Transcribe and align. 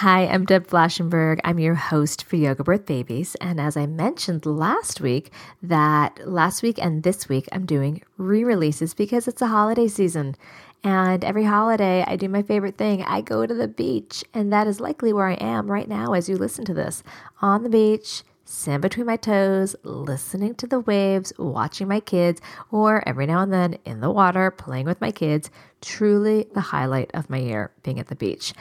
Hi, 0.00 0.26
I'm 0.28 0.46
Deb 0.46 0.66
Flashenberg. 0.66 1.40
I'm 1.44 1.58
your 1.58 1.74
host 1.74 2.24
for 2.24 2.36
Yoga 2.36 2.64
Birth 2.64 2.86
Babies. 2.86 3.34
And 3.38 3.60
as 3.60 3.76
I 3.76 3.84
mentioned 3.84 4.46
last 4.46 5.02
week, 5.02 5.30
that 5.62 6.26
last 6.26 6.62
week 6.62 6.78
and 6.80 7.02
this 7.02 7.28
week 7.28 7.46
I'm 7.52 7.66
doing 7.66 8.00
re 8.16 8.42
releases 8.42 8.94
because 8.94 9.28
it's 9.28 9.42
a 9.42 9.48
holiday 9.48 9.88
season. 9.88 10.36
And 10.82 11.22
every 11.22 11.44
holiday, 11.44 12.02
I 12.06 12.16
do 12.16 12.30
my 12.30 12.40
favorite 12.40 12.78
thing. 12.78 13.02
I 13.02 13.20
go 13.20 13.44
to 13.44 13.52
the 13.52 13.68
beach. 13.68 14.24
And 14.32 14.50
that 14.54 14.66
is 14.66 14.80
likely 14.80 15.12
where 15.12 15.26
I 15.26 15.34
am 15.34 15.70
right 15.70 15.86
now 15.86 16.14
as 16.14 16.30
you 16.30 16.38
listen 16.38 16.64
to 16.64 16.72
this 16.72 17.02
on 17.42 17.62
the 17.62 17.68
beach, 17.68 18.22
sand 18.46 18.80
between 18.80 19.04
my 19.04 19.16
toes, 19.16 19.76
listening 19.82 20.54
to 20.54 20.66
the 20.66 20.80
waves, 20.80 21.30
watching 21.36 21.88
my 21.88 22.00
kids, 22.00 22.40
or 22.70 23.06
every 23.06 23.26
now 23.26 23.42
and 23.42 23.52
then 23.52 23.76
in 23.84 24.00
the 24.00 24.10
water, 24.10 24.50
playing 24.50 24.86
with 24.86 25.02
my 25.02 25.10
kids. 25.10 25.50
Truly 25.80 26.46
the 26.54 26.60
highlight 26.60 27.10
of 27.14 27.30
my 27.30 27.38
year 27.38 27.70
being 27.82 27.98
at 27.98 28.08
the 28.08 28.16
beach. 28.16 28.52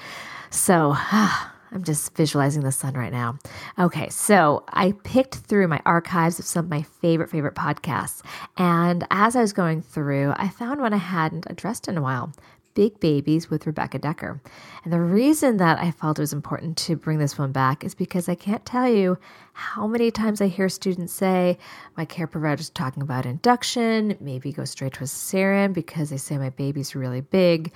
So, 0.49 0.93
ah, 0.95 1.53
I'm 1.71 1.83
just 1.83 2.15
visualizing 2.15 2.63
the 2.63 2.71
sun 2.71 2.95
right 2.95 3.11
now. 3.11 3.37
Okay, 3.77 4.09
so 4.09 4.63
I 4.69 4.93
picked 5.03 5.35
through 5.35 5.67
my 5.67 5.81
archives 5.85 6.39
of 6.39 6.45
some 6.45 6.65
of 6.65 6.71
my 6.71 6.81
favorite, 6.81 7.29
favorite 7.29 7.55
podcasts. 7.55 8.23
And 8.57 9.05
as 9.11 9.35
I 9.35 9.41
was 9.41 9.53
going 9.53 9.81
through, 9.81 10.33
I 10.35 10.49
found 10.49 10.81
one 10.81 10.93
I 10.93 10.97
hadn't 10.97 11.45
addressed 11.49 11.87
in 11.87 11.97
a 11.97 12.01
while 12.01 12.33
Big 12.73 12.99
Babies 12.99 13.49
with 13.49 13.67
Rebecca 13.67 13.99
Dekker. 13.99 14.39
And 14.83 14.93
the 14.93 14.99
reason 14.99 15.57
that 15.57 15.79
I 15.79 15.91
felt 15.91 16.19
it 16.19 16.21
was 16.21 16.33
important 16.33 16.77
to 16.77 16.95
bring 16.95 17.19
this 17.19 17.37
one 17.37 17.51
back 17.51 17.83
is 17.83 17.95
because 17.95 18.29
I 18.29 18.35
can't 18.35 18.65
tell 18.65 18.87
you 18.87 19.17
how 19.53 19.87
many 19.87 20.11
times 20.11 20.41
I 20.41 20.47
hear 20.47 20.69
students 20.69 21.13
say, 21.13 21.57
My 21.97 22.05
care 22.05 22.27
provider 22.27 22.61
is 22.61 22.69
talking 22.69 23.03
about 23.03 23.25
induction, 23.25 24.17
maybe 24.19 24.51
go 24.51 24.65
straight 24.65 24.93
to 24.93 25.03
a 25.03 25.07
cesarean 25.07 25.73
because 25.73 26.09
they 26.09 26.17
say 26.17 26.37
my 26.37 26.49
baby's 26.51 26.95
really 26.95 27.21
big. 27.21 27.71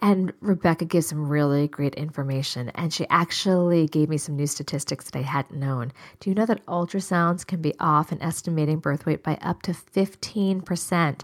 And 0.00 0.32
Rebecca 0.40 0.84
gives 0.84 1.08
some 1.08 1.28
really 1.28 1.66
great 1.66 1.94
information. 1.96 2.68
And 2.70 2.92
she 2.92 3.06
actually 3.10 3.88
gave 3.88 4.08
me 4.08 4.16
some 4.16 4.36
new 4.36 4.46
statistics 4.46 5.06
that 5.06 5.18
I 5.18 5.22
hadn't 5.22 5.58
known. 5.58 5.92
Do 6.20 6.30
you 6.30 6.34
know 6.34 6.46
that 6.46 6.64
ultrasounds 6.66 7.44
can 7.44 7.60
be 7.60 7.74
off 7.80 8.12
in 8.12 8.22
estimating 8.22 8.78
birth 8.78 9.06
weight 9.06 9.24
by 9.24 9.38
up 9.42 9.62
to 9.62 9.72
15%? 9.72 11.22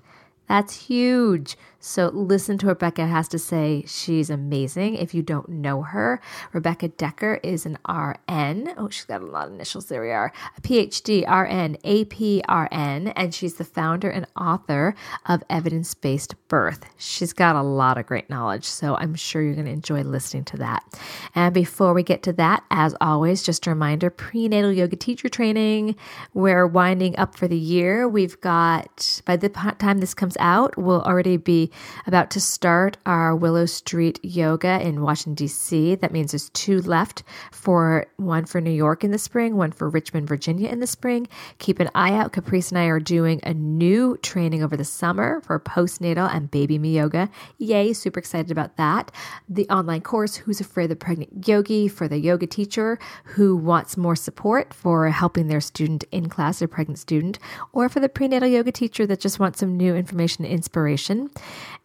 That's 0.48 0.86
huge. 0.86 1.56
So 1.86 2.08
listen 2.14 2.56
to 2.58 2.68
Rebecca 2.68 3.06
has 3.06 3.28
to 3.28 3.38
say. 3.38 3.84
She's 3.86 4.30
amazing. 4.30 4.94
If 4.94 5.12
you 5.12 5.20
don't 5.20 5.50
know 5.50 5.82
her, 5.82 6.18
Rebecca 6.54 6.88
Dekker 6.88 7.40
is 7.42 7.66
an 7.66 7.76
RN. 7.86 8.72
Oh, 8.78 8.88
she's 8.88 9.04
got 9.04 9.20
a 9.20 9.26
lot 9.26 9.48
of 9.48 9.52
initials. 9.52 9.84
There 9.86 10.00
we 10.00 10.10
are. 10.10 10.32
A 10.56 10.60
PhD, 10.62 11.28
RN, 11.28 11.76
APRN, 11.84 13.12
and 13.14 13.34
she's 13.34 13.56
the 13.56 13.64
founder 13.64 14.08
and 14.08 14.26
author 14.34 14.94
of 15.26 15.42
Evidence 15.50 15.92
Based 15.92 16.34
Birth. 16.48 16.86
She's 16.96 17.34
got 17.34 17.54
a 17.54 17.62
lot 17.62 17.98
of 17.98 18.06
great 18.06 18.30
knowledge, 18.30 18.64
so 18.64 18.96
I'm 18.96 19.14
sure 19.14 19.42
you're 19.42 19.52
going 19.52 19.66
to 19.66 19.72
enjoy 19.72 20.00
listening 20.04 20.44
to 20.46 20.56
that. 20.56 20.82
And 21.34 21.52
before 21.52 21.92
we 21.92 22.02
get 22.02 22.22
to 22.22 22.32
that, 22.32 22.64
as 22.70 22.94
always, 22.98 23.42
just 23.42 23.66
a 23.66 23.70
reminder 23.70 24.08
prenatal 24.08 24.72
yoga 24.72 24.96
teacher 24.96 25.28
training. 25.28 25.96
We're 26.32 26.66
winding 26.66 27.14
up 27.18 27.36
for 27.36 27.46
the 27.46 27.58
year. 27.58 28.08
We've 28.08 28.40
got, 28.40 29.20
by 29.26 29.36
the 29.36 29.50
time 29.50 29.98
this 29.98 30.14
comes 30.14 30.38
out, 30.40 30.78
we'll 30.78 31.02
already 31.02 31.36
be 31.36 31.72
about 32.06 32.30
to 32.32 32.40
start 32.40 32.96
our 33.06 33.34
Willow 33.34 33.66
Street 33.66 34.20
Yoga 34.22 34.80
in 34.80 35.02
Washington, 35.02 35.34
D.C. 35.34 35.94
That 35.96 36.12
means 36.12 36.32
there's 36.32 36.50
two 36.50 36.80
left 36.82 37.22
for 37.52 38.06
one 38.16 38.44
for 38.44 38.60
New 38.60 38.70
York 38.70 39.04
in 39.04 39.10
the 39.10 39.18
spring, 39.18 39.56
one 39.56 39.72
for 39.72 39.88
Richmond, 39.88 40.28
Virginia 40.28 40.68
in 40.68 40.80
the 40.80 40.86
spring. 40.86 41.28
Keep 41.58 41.80
an 41.80 41.90
eye 41.94 42.12
out. 42.12 42.32
Caprice 42.32 42.70
and 42.70 42.78
I 42.78 42.86
are 42.86 43.00
doing 43.00 43.40
a 43.42 43.54
new 43.54 44.16
training 44.18 44.62
over 44.62 44.76
the 44.76 44.84
summer 44.84 45.40
for 45.42 45.58
postnatal 45.60 46.32
and 46.34 46.50
baby 46.50 46.78
me 46.78 46.94
yoga. 46.96 47.30
Yay, 47.58 47.92
super 47.92 48.18
excited 48.18 48.50
about 48.50 48.76
that. 48.76 49.10
The 49.48 49.68
online 49.68 50.02
course, 50.02 50.36
Who's 50.36 50.60
Afraid 50.60 50.84
of 50.84 50.90
the 50.90 50.96
Pregnant 50.96 51.46
Yogi, 51.46 51.88
for 51.88 52.08
the 52.08 52.18
yoga 52.18 52.46
teacher 52.46 52.98
who 53.24 53.56
wants 53.56 53.96
more 53.96 54.16
support 54.16 54.72
for 54.74 55.08
helping 55.08 55.48
their 55.48 55.60
student 55.60 56.04
in 56.10 56.28
class, 56.28 56.58
their 56.58 56.68
pregnant 56.68 56.98
student, 56.98 57.38
or 57.72 57.88
for 57.88 58.00
the 58.00 58.08
prenatal 58.08 58.48
yoga 58.48 58.72
teacher 58.72 59.06
that 59.06 59.20
just 59.20 59.38
wants 59.38 59.60
some 59.60 59.76
new 59.76 59.94
information 59.94 60.44
and 60.44 60.52
inspiration. 60.52 61.30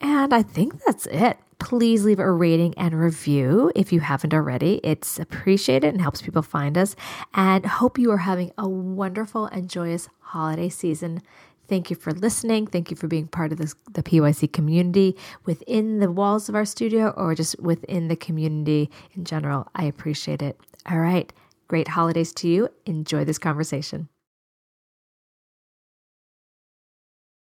And 0.02 0.34
I 0.34 0.44
think 0.44 0.84
that's 0.86 1.06
it. 1.08 1.38
Please 1.60 2.06
leave 2.06 2.20
a 2.20 2.32
rating 2.32 2.74
and 2.78 2.98
review 2.98 3.72
if 3.76 3.92
you 3.92 4.00
haven't 4.00 4.34
already. 4.34 4.80
It's 4.84 5.20
appreciated 5.20 5.90
and 5.90 6.02
helps 6.02 6.22
people 6.22 6.42
find 6.42 6.78
us. 6.78 6.96
And 7.34 7.66
hope 7.66 8.00
you 8.00 8.12
are 8.12 8.18
having 8.18 8.52
a 8.58 8.68
wonderful 8.68 9.46
and 9.48 9.70
joyous 9.70 10.08
holiday 10.20 10.70
season. 10.70 11.22
Thank 11.68 11.90
you 11.90 11.96
for 11.96 12.12
listening. 12.12 12.66
Thank 12.66 12.90
you 12.90 12.98
for 12.98 13.08
being 13.08 13.28
part 13.28 13.52
of 13.52 13.60
this, 13.60 13.76
the 13.92 14.02
PYC 14.02 14.52
community 14.52 15.16
within 15.46 16.00
the 16.00 16.12
walls 16.12 16.50
of 16.50 16.56
our 16.56 16.66
studio 16.66 17.10
or 17.16 17.36
just 17.36 17.60
within 17.60 18.08
the 18.08 18.16
community 18.16 18.90
in 19.14 19.24
general. 19.24 19.68
I 19.76 19.84
appreciate 19.84 20.42
it. 20.42 20.60
All 20.90 21.00
right. 21.00 21.32
Great 21.68 21.90
holidays 21.90 22.34
to 22.34 22.48
you. 22.48 22.70
Enjoy 22.88 23.24
this 23.24 23.38
conversation. 23.38 24.10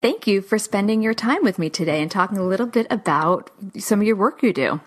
Thank 0.04 0.26
you 0.26 0.42
for 0.42 0.58
spending 0.58 1.00
your 1.00 1.14
time 1.14 1.42
with 1.42 1.58
me 1.58 1.70
today 1.70 2.02
and 2.02 2.10
talking 2.10 2.36
a 2.36 2.44
little 2.44 2.66
bit 2.66 2.86
about 2.90 3.50
some 3.78 4.02
of 4.02 4.06
your 4.06 4.16
work 4.16 4.42
you 4.42 4.52
do. 4.52 4.78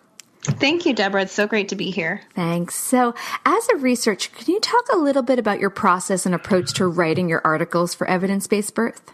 Thank 0.44 0.86
you, 0.86 0.94
Deborah. 0.94 1.24
It's 1.24 1.34
so 1.34 1.48
great 1.48 1.70
to 1.70 1.76
be 1.76 1.90
here. 1.90 2.22
Thanks. 2.36 2.76
So, 2.76 3.16
as 3.44 3.68
a 3.70 3.78
researcher, 3.78 4.30
can 4.30 4.54
you 4.54 4.60
talk 4.60 4.86
a 4.94 4.96
little 4.96 5.24
bit 5.24 5.40
about 5.40 5.60
your 5.60 5.72
process 5.72 6.28
and 6.28 6.36
approach 6.36 6.74
to 6.76 6.86
writing 6.86 7.30
your 7.30 7.42
articles 7.44 7.96
for 7.96 8.06
evidence 8.06 8.46
based 8.46 8.76
birth? 8.76 9.12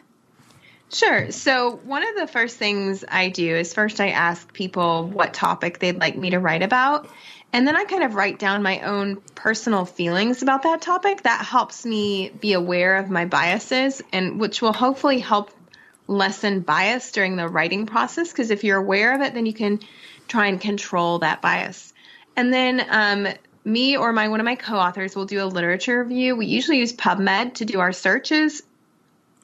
Sure. 0.92 1.32
So, 1.32 1.78
one 1.86 2.06
of 2.06 2.16
the 2.18 2.28
first 2.28 2.58
things 2.58 3.06
I 3.08 3.30
do 3.30 3.56
is 3.56 3.74
first 3.74 4.02
I 4.02 4.10
ask 4.10 4.52
people 4.52 5.08
what 5.08 5.34
topic 5.34 5.80
they'd 5.80 6.02
like 6.02 6.18
me 6.18 6.32
to 6.32 6.40
write 6.40 6.64
about. 6.64 7.08
And 7.54 7.66
then 7.66 7.78
I 7.78 7.86
kind 7.86 8.04
of 8.04 8.16
write 8.16 8.40
down 8.40 8.62
my 8.62 8.82
own 8.82 9.22
personal 9.36 9.86
feelings 9.86 10.42
about 10.42 10.64
that 10.64 10.82
topic. 10.82 11.24
That 11.24 11.46
helps 11.46 11.86
me 11.86 12.30
be 12.42 12.52
aware 12.52 12.98
of 12.98 13.10
my 13.10 13.24
biases 13.24 14.02
and 14.12 14.38
which 14.38 14.62
will 14.62 14.74
hopefully 14.74 15.20
help 15.20 15.52
lessen 16.08 16.62
bias 16.62 17.12
during 17.12 17.36
the 17.36 17.48
writing 17.48 17.86
process 17.86 18.32
because 18.32 18.52
if 18.52 18.64
you're 18.64 18.78
aware 18.78 19.16
of 19.16 19.22
it, 19.22 19.34
then 19.34 19.46
you 19.46 19.54
can 19.54 19.80
try 20.28 20.48
and 20.48 20.60
control 20.60 21.20
that 21.20 21.42
bias. 21.42 21.94
And 22.36 22.54
then 22.54 22.86
um, 22.90 23.28
me 23.66 23.98
or 23.98 24.12
my 24.12 24.28
one 24.28 24.40
of 24.40 24.46
my 24.46 24.56
co-authors 24.56 25.16
will 25.16 25.26
do 25.26 25.44
a 25.44 25.46
literature 25.46 26.04
review. 26.04 26.36
We 26.36 26.46
usually 26.46 26.80
use 26.80 26.94
PubMed 26.94 27.56
to 27.56 27.66
do 27.66 27.80
our 27.80 27.94
searches. 27.94 28.64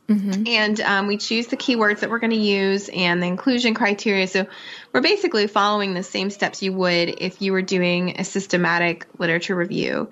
Mm-hmm. 0.07 0.47
And 0.47 0.81
um, 0.81 1.07
we 1.07 1.17
choose 1.17 1.47
the 1.47 1.57
keywords 1.57 1.99
that 1.99 2.09
we're 2.09 2.17
going 2.17 2.31
to 2.31 2.37
use 2.37 2.89
and 2.89 3.21
the 3.21 3.27
inclusion 3.27 3.75
criteria. 3.75 4.27
So 4.27 4.47
we're 4.91 5.01
basically 5.01 5.45
following 5.45 5.93
the 5.93 6.01
same 6.01 6.31
steps 6.31 6.63
you 6.63 6.73
would 6.73 7.21
if 7.21 7.43
you 7.43 7.51
were 7.51 7.61
doing 7.61 8.19
a 8.19 8.23
systematic 8.23 9.05
literature 9.19 9.55
review. 9.55 10.09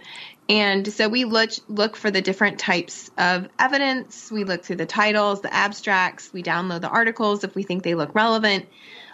And 0.49 0.91
so 0.91 1.09
we 1.09 1.25
look 1.25 1.51
look 1.67 1.97
for 1.97 2.09
the 2.09 2.21
different 2.21 2.57
types 2.57 3.11
of 3.17 3.49
evidence. 3.59 4.31
We 4.31 4.45
look 4.45 4.63
through 4.63 4.77
the 4.77 4.85
titles, 4.85 5.41
the 5.41 5.53
abstracts. 5.53 6.31
We 6.31 6.41
download 6.41 6.81
the 6.81 6.89
articles 6.89 7.43
if 7.43 7.53
we 7.53 7.63
think 7.63 7.83
they 7.83 7.95
look 7.95 8.15
relevant. 8.15 8.67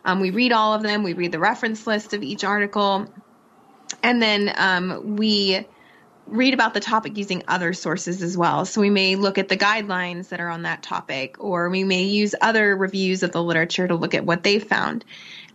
Um, 0.05 0.19
we 0.19 0.29
read 0.29 0.51
all 0.51 0.73
of 0.73 0.83
them. 0.83 1.01
We 1.01 1.13
read 1.13 1.31
the 1.31 1.39
reference 1.39 1.87
list 1.87 2.13
of 2.13 2.21
each 2.21 2.43
article, 2.43 3.11
and 4.03 4.21
then 4.21 4.53
um, 4.57 5.15
we 5.15 5.65
read 6.27 6.53
about 6.53 6.73
the 6.73 6.79
topic 6.79 7.17
using 7.17 7.43
other 7.47 7.73
sources 7.73 8.21
as 8.21 8.37
well. 8.37 8.65
So 8.65 8.79
we 8.79 8.89
may 8.89 9.15
look 9.15 9.37
at 9.37 9.49
the 9.49 9.57
guidelines 9.57 10.29
that 10.29 10.39
are 10.39 10.49
on 10.49 10.61
that 10.61 10.83
topic, 10.83 11.37
or 11.39 11.69
we 11.69 11.83
may 11.83 12.03
use 12.03 12.35
other 12.41 12.75
reviews 12.75 13.23
of 13.23 13.31
the 13.31 13.43
literature 13.43 13.87
to 13.87 13.95
look 13.95 14.13
at 14.13 14.25
what 14.25 14.43
they 14.43 14.59
found. 14.59 15.03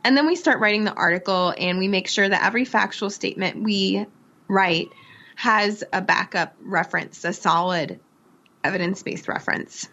And 0.05 0.17
then 0.17 0.27
we 0.27 0.37
start 0.37 0.61
writing 0.61 0.85
the 0.85 0.93
article, 0.93 1.55
and 1.57 1.79
we 1.79 1.89
make 1.89 2.09
sure 2.09 2.29
that 2.29 2.45
every 2.45 2.65
factual 2.65 3.11
statement 3.11 3.63
we 3.63 4.07
write 4.49 4.89
has 5.38 5.85
a 5.93 6.02
backup 6.02 6.56
reference, 6.61 7.25
a 7.25 7.32
solid 7.32 8.00
evidence 8.64 9.05
based 9.05 9.29
reference. 9.29 9.88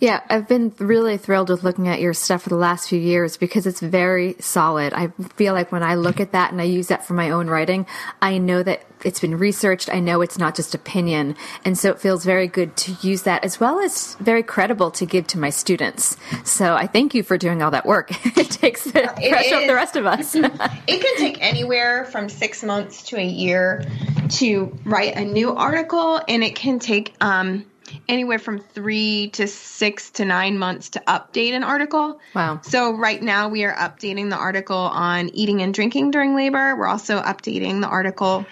Yeah, 0.00 0.20
I've 0.28 0.48
been 0.48 0.74
really 0.78 1.16
thrilled 1.16 1.50
with 1.50 1.62
looking 1.62 1.88
at 1.88 2.00
your 2.00 2.14
stuff 2.14 2.42
for 2.42 2.48
the 2.48 2.56
last 2.56 2.88
few 2.88 2.98
years 2.98 3.36
because 3.36 3.66
it's 3.66 3.80
very 3.80 4.34
solid. 4.40 4.92
I 4.92 5.08
feel 5.36 5.54
like 5.54 5.70
when 5.70 5.82
I 5.82 5.94
look 5.94 6.20
at 6.20 6.32
that 6.32 6.50
and 6.50 6.60
I 6.60 6.64
use 6.64 6.88
that 6.88 7.06
for 7.06 7.14
my 7.14 7.30
own 7.30 7.48
writing, 7.48 7.86
I 8.20 8.38
know 8.38 8.62
that 8.62 8.84
it's 9.04 9.20
been 9.20 9.38
researched. 9.38 9.88
I 9.92 10.00
know 10.00 10.20
it's 10.20 10.38
not 10.38 10.56
just 10.56 10.74
opinion. 10.74 11.36
And 11.64 11.78
so 11.78 11.90
it 11.90 12.00
feels 12.00 12.24
very 12.24 12.48
good 12.48 12.76
to 12.78 12.96
use 13.02 13.22
that 13.22 13.44
as 13.44 13.60
well 13.60 13.78
as 13.78 14.16
very 14.16 14.42
credible 14.42 14.90
to 14.92 15.06
give 15.06 15.26
to 15.28 15.38
my 15.38 15.50
students. 15.50 16.16
So 16.44 16.74
I 16.74 16.86
thank 16.86 17.14
you 17.14 17.22
for 17.22 17.38
doing 17.38 17.62
all 17.62 17.70
that 17.70 17.86
work. 17.86 18.10
it 18.36 18.50
takes 18.50 18.84
the 18.84 19.04
it 19.04 19.30
pressure 19.30 19.56
off 19.56 19.66
the 19.66 19.74
rest 19.74 19.96
of 19.96 20.06
us. 20.06 20.34
it 20.34 21.00
can 21.00 21.16
take 21.18 21.40
anywhere 21.40 22.04
from 22.06 22.28
six 22.28 22.62
months 22.62 23.04
to 23.04 23.16
a 23.16 23.24
year 23.24 23.84
to 24.30 24.76
write 24.84 25.16
a 25.16 25.24
new 25.24 25.54
article, 25.54 26.20
and 26.26 26.42
it 26.42 26.56
can 26.56 26.78
take, 26.78 27.14
um, 27.20 27.66
anywhere 28.08 28.38
from 28.38 28.58
three 28.58 29.28
to 29.30 29.46
six 29.46 30.10
to 30.12 30.24
nine 30.24 30.58
months 30.58 30.90
to 30.90 31.02
update 31.06 31.52
an 31.52 31.64
article. 31.64 32.20
Wow. 32.34 32.60
So, 32.62 32.92
right 32.92 33.22
now, 33.22 33.48
we 33.48 33.64
are 33.64 33.74
updating 33.74 34.30
the 34.30 34.36
article 34.36 34.76
on 34.76 35.30
eating 35.30 35.62
and 35.62 35.72
drinking 35.72 36.10
during 36.10 36.34
labor. 36.34 36.76
We're 36.76 36.86
also 36.86 37.20
updating 37.20 37.80
the 37.80 37.88
article 37.88 38.46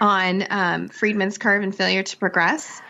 on 0.00 0.44
um, 0.50 0.88
Friedman's 0.88 1.38
curve 1.38 1.62
and 1.62 1.74
failure 1.74 2.02
to 2.02 2.16
progress. 2.16 2.82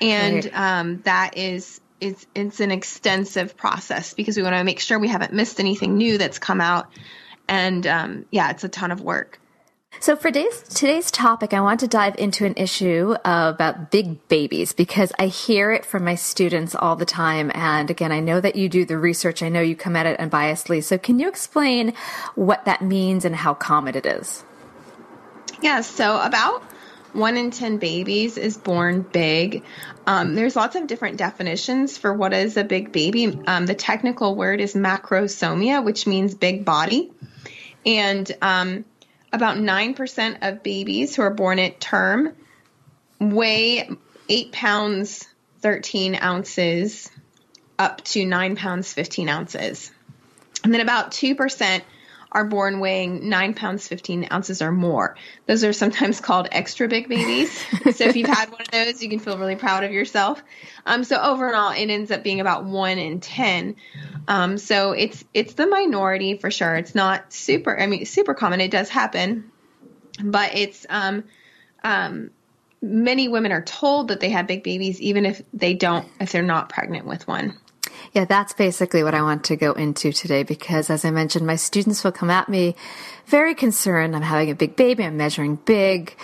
And 0.00 0.44
right. 0.44 0.80
um, 0.80 1.02
that 1.02 1.36
is. 1.36 1.80
It's, 2.00 2.26
it's 2.34 2.60
an 2.60 2.70
extensive 2.70 3.58
process 3.58 4.14
because 4.14 4.34
we 4.34 4.42
want 4.42 4.54
to 4.54 4.64
make 4.64 4.80
sure 4.80 4.98
we 4.98 5.08
haven't 5.08 5.34
missed 5.34 5.60
anything 5.60 5.98
new 5.98 6.16
that's 6.16 6.38
come 6.38 6.62
out. 6.62 6.88
And 7.46 7.86
um, 7.86 8.24
yeah, 8.30 8.50
it's 8.52 8.64
a 8.64 8.70
ton 8.70 8.90
of 8.90 9.02
work. 9.02 9.39
So 9.98 10.16
for 10.16 10.28
today's, 10.28 10.62
today's 10.62 11.10
topic, 11.10 11.52
I 11.52 11.60
want 11.60 11.80
to 11.80 11.88
dive 11.88 12.14
into 12.16 12.46
an 12.46 12.54
issue 12.56 13.16
about 13.24 13.90
big 13.90 14.26
babies 14.28 14.72
because 14.72 15.12
I 15.18 15.26
hear 15.26 15.72
it 15.72 15.84
from 15.84 16.04
my 16.04 16.14
students 16.14 16.74
all 16.74 16.96
the 16.96 17.04
time. 17.04 17.50
And 17.54 17.90
again, 17.90 18.12
I 18.12 18.20
know 18.20 18.40
that 18.40 18.56
you 18.56 18.68
do 18.68 18.84
the 18.84 18.96
research. 18.96 19.42
I 19.42 19.48
know 19.48 19.60
you 19.60 19.76
come 19.76 19.96
at 19.96 20.06
it 20.06 20.18
unbiasedly. 20.18 20.84
So 20.84 20.96
can 20.96 21.18
you 21.18 21.28
explain 21.28 21.92
what 22.34 22.64
that 22.64 22.82
means 22.82 23.24
and 23.24 23.34
how 23.34 23.52
common 23.52 23.96
it 23.96 24.06
is? 24.06 24.42
Yeah, 25.60 25.82
so 25.82 26.18
about 26.20 26.62
one 27.12 27.36
in 27.36 27.50
10 27.50 27.76
babies 27.78 28.38
is 28.38 28.56
born 28.56 29.02
big. 29.02 29.64
Um, 30.06 30.34
there's 30.34 30.56
lots 30.56 30.76
of 30.76 30.86
different 30.86 31.18
definitions 31.18 31.98
for 31.98 32.14
what 32.14 32.32
is 32.32 32.56
a 32.56 32.64
big 32.64 32.92
baby. 32.92 33.38
Um, 33.46 33.66
the 33.66 33.74
technical 33.74 34.34
word 34.34 34.60
is 34.60 34.74
macrosomia, 34.74 35.84
which 35.84 36.06
means 36.06 36.34
big 36.34 36.64
body. 36.64 37.10
And 37.84 38.30
um, 38.40 38.84
about 39.32 39.56
9% 39.56 40.38
of 40.42 40.62
babies 40.62 41.14
who 41.14 41.22
are 41.22 41.32
born 41.32 41.58
at 41.58 41.80
term 41.80 42.34
weigh 43.18 43.88
8 44.28 44.52
pounds 44.52 45.26
13 45.60 46.18
ounces 46.22 47.10
up 47.78 48.02
to 48.04 48.24
9 48.24 48.56
pounds 48.56 48.92
15 48.92 49.28
ounces. 49.28 49.92
And 50.64 50.72
then 50.72 50.80
about 50.80 51.12
2% 51.12 51.82
are 52.32 52.44
born 52.44 52.80
weighing 52.80 53.28
9 53.28 53.54
pounds 53.54 53.88
15 53.88 54.28
ounces 54.30 54.62
or 54.62 54.70
more. 54.70 55.16
Those 55.46 55.64
are 55.64 55.72
sometimes 55.72 56.20
called 56.20 56.48
extra 56.52 56.88
big 56.88 57.08
babies. 57.08 57.52
so 57.96 58.04
if 58.04 58.16
you've 58.16 58.28
had 58.28 58.50
one 58.50 58.60
of 58.60 58.70
those, 58.70 59.02
you 59.02 59.08
can 59.08 59.18
feel 59.18 59.38
really 59.38 59.56
proud 59.56 59.84
of 59.84 59.92
yourself. 59.92 60.42
Um, 60.86 61.04
so 61.04 61.20
overall, 61.20 61.72
it 61.72 61.90
ends 61.90 62.10
up 62.10 62.22
being 62.22 62.40
about 62.40 62.64
1 62.64 62.98
in 62.98 63.20
10. 63.20 63.76
Um, 64.28 64.58
so 64.58 64.92
it's 64.92 65.24
it's 65.34 65.54
the 65.54 65.66
minority 65.66 66.36
for 66.36 66.50
sure. 66.50 66.76
It's 66.76 66.94
not 66.94 67.32
super. 67.32 67.78
I 67.78 67.86
mean, 67.86 68.06
super 68.06 68.34
common. 68.34 68.60
It 68.60 68.70
does 68.70 68.88
happen, 68.88 69.50
but 70.22 70.54
it's 70.54 70.86
um, 70.88 71.24
um, 71.82 72.30
many 72.82 73.28
women 73.28 73.52
are 73.52 73.62
told 73.62 74.08
that 74.08 74.20
they 74.20 74.30
have 74.30 74.46
big 74.46 74.62
babies, 74.62 75.00
even 75.00 75.26
if 75.26 75.42
they 75.52 75.74
don't, 75.74 76.08
if 76.20 76.32
they're 76.32 76.42
not 76.42 76.68
pregnant 76.68 77.06
with 77.06 77.26
one. 77.26 77.58
Yeah, 78.12 78.24
that's 78.24 78.52
basically 78.52 79.04
what 79.04 79.14
I 79.14 79.22
want 79.22 79.44
to 79.44 79.56
go 79.56 79.72
into 79.72 80.12
today 80.12 80.42
because, 80.42 80.90
as 80.90 81.04
I 81.04 81.12
mentioned, 81.12 81.46
my 81.46 81.54
students 81.54 82.02
will 82.02 82.10
come 82.10 82.30
at 82.30 82.48
me 82.48 82.74
very 83.30 83.54
concerned. 83.54 84.14
I'm 84.14 84.22
having 84.22 84.50
a 84.50 84.54
big 84.54 84.76
baby. 84.76 85.04
I'm 85.04 85.16
measuring 85.16 85.56
big 85.56 86.16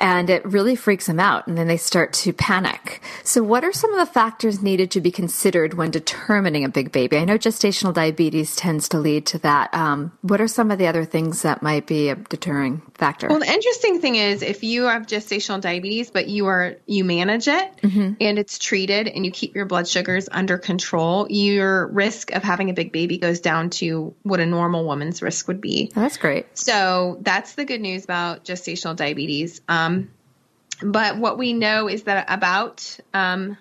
and 0.00 0.30
it 0.30 0.44
really 0.46 0.74
freaks 0.74 1.06
them 1.06 1.20
out. 1.20 1.46
And 1.46 1.56
then 1.56 1.66
they 1.66 1.76
start 1.76 2.12
to 2.14 2.32
panic. 2.32 3.02
So 3.22 3.42
what 3.42 3.64
are 3.64 3.72
some 3.72 3.92
of 3.92 3.98
the 3.98 4.12
factors 4.12 4.62
needed 4.62 4.90
to 4.92 5.00
be 5.00 5.10
considered 5.10 5.74
when 5.74 5.90
determining 5.90 6.64
a 6.64 6.68
big 6.68 6.90
baby? 6.90 7.18
I 7.18 7.24
know 7.24 7.36
gestational 7.36 7.92
diabetes 7.92 8.56
tends 8.56 8.88
to 8.90 8.98
lead 8.98 9.26
to 9.26 9.38
that. 9.38 9.72
Um, 9.74 10.12
what 10.22 10.40
are 10.40 10.48
some 10.48 10.70
of 10.70 10.78
the 10.78 10.86
other 10.86 11.04
things 11.04 11.42
that 11.42 11.62
might 11.62 11.86
be 11.86 12.08
a 12.08 12.16
deterring 12.16 12.82
factor? 12.94 13.28
Well, 13.28 13.40
the 13.40 13.52
interesting 13.52 14.00
thing 14.00 14.16
is 14.16 14.42
if 14.42 14.64
you 14.64 14.84
have 14.84 15.06
gestational 15.06 15.60
diabetes, 15.60 16.10
but 16.10 16.28
you 16.28 16.46
are, 16.46 16.76
you 16.86 17.04
manage 17.04 17.46
it 17.46 17.76
mm-hmm. 17.82 18.14
and 18.20 18.38
it's 18.38 18.58
treated 18.58 19.06
and 19.06 19.24
you 19.26 19.30
keep 19.30 19.54
your 19.54 19.66
blood 19.66 19.86
sugars 19.86 20.28
under 20.32 20.56
control, 20.56 21.26
your 21.28 21.86
risk 21.88 22.32
of 22.32 22.42
having 22.42 22.70
a 22.70 22.72
big 22.72 22.90
baby 22.90 23.18
goes 23.18 23.40
down 23.40 23.70
to 23.70 24.14
what 24.22 24.40
a 24.40 24.46
normal 24.46 24.84
woman's 24.84 25.20
risk 25.20 25.46
would 25.46 25.60
be. 25.60 25.90
That's 25.94 26.16
great. 26.16 26.46
So 26.54 27.18
that's 27.20 27.54
the 27.54 27.64
good 27.64 27.80
news 27.80 28.04
about 28.04 28.44
gestational 28.44 28.96
diabetes. 28.96 29.60
Um, 29.68 30.10
but 30.82 31.16
what 31.16 31.38
we 31.38 31.52
know 31.52 31.88
is 31.88 32.04
that 32.04 32.26
about, 32.28 32.98
um, 33.12 33.56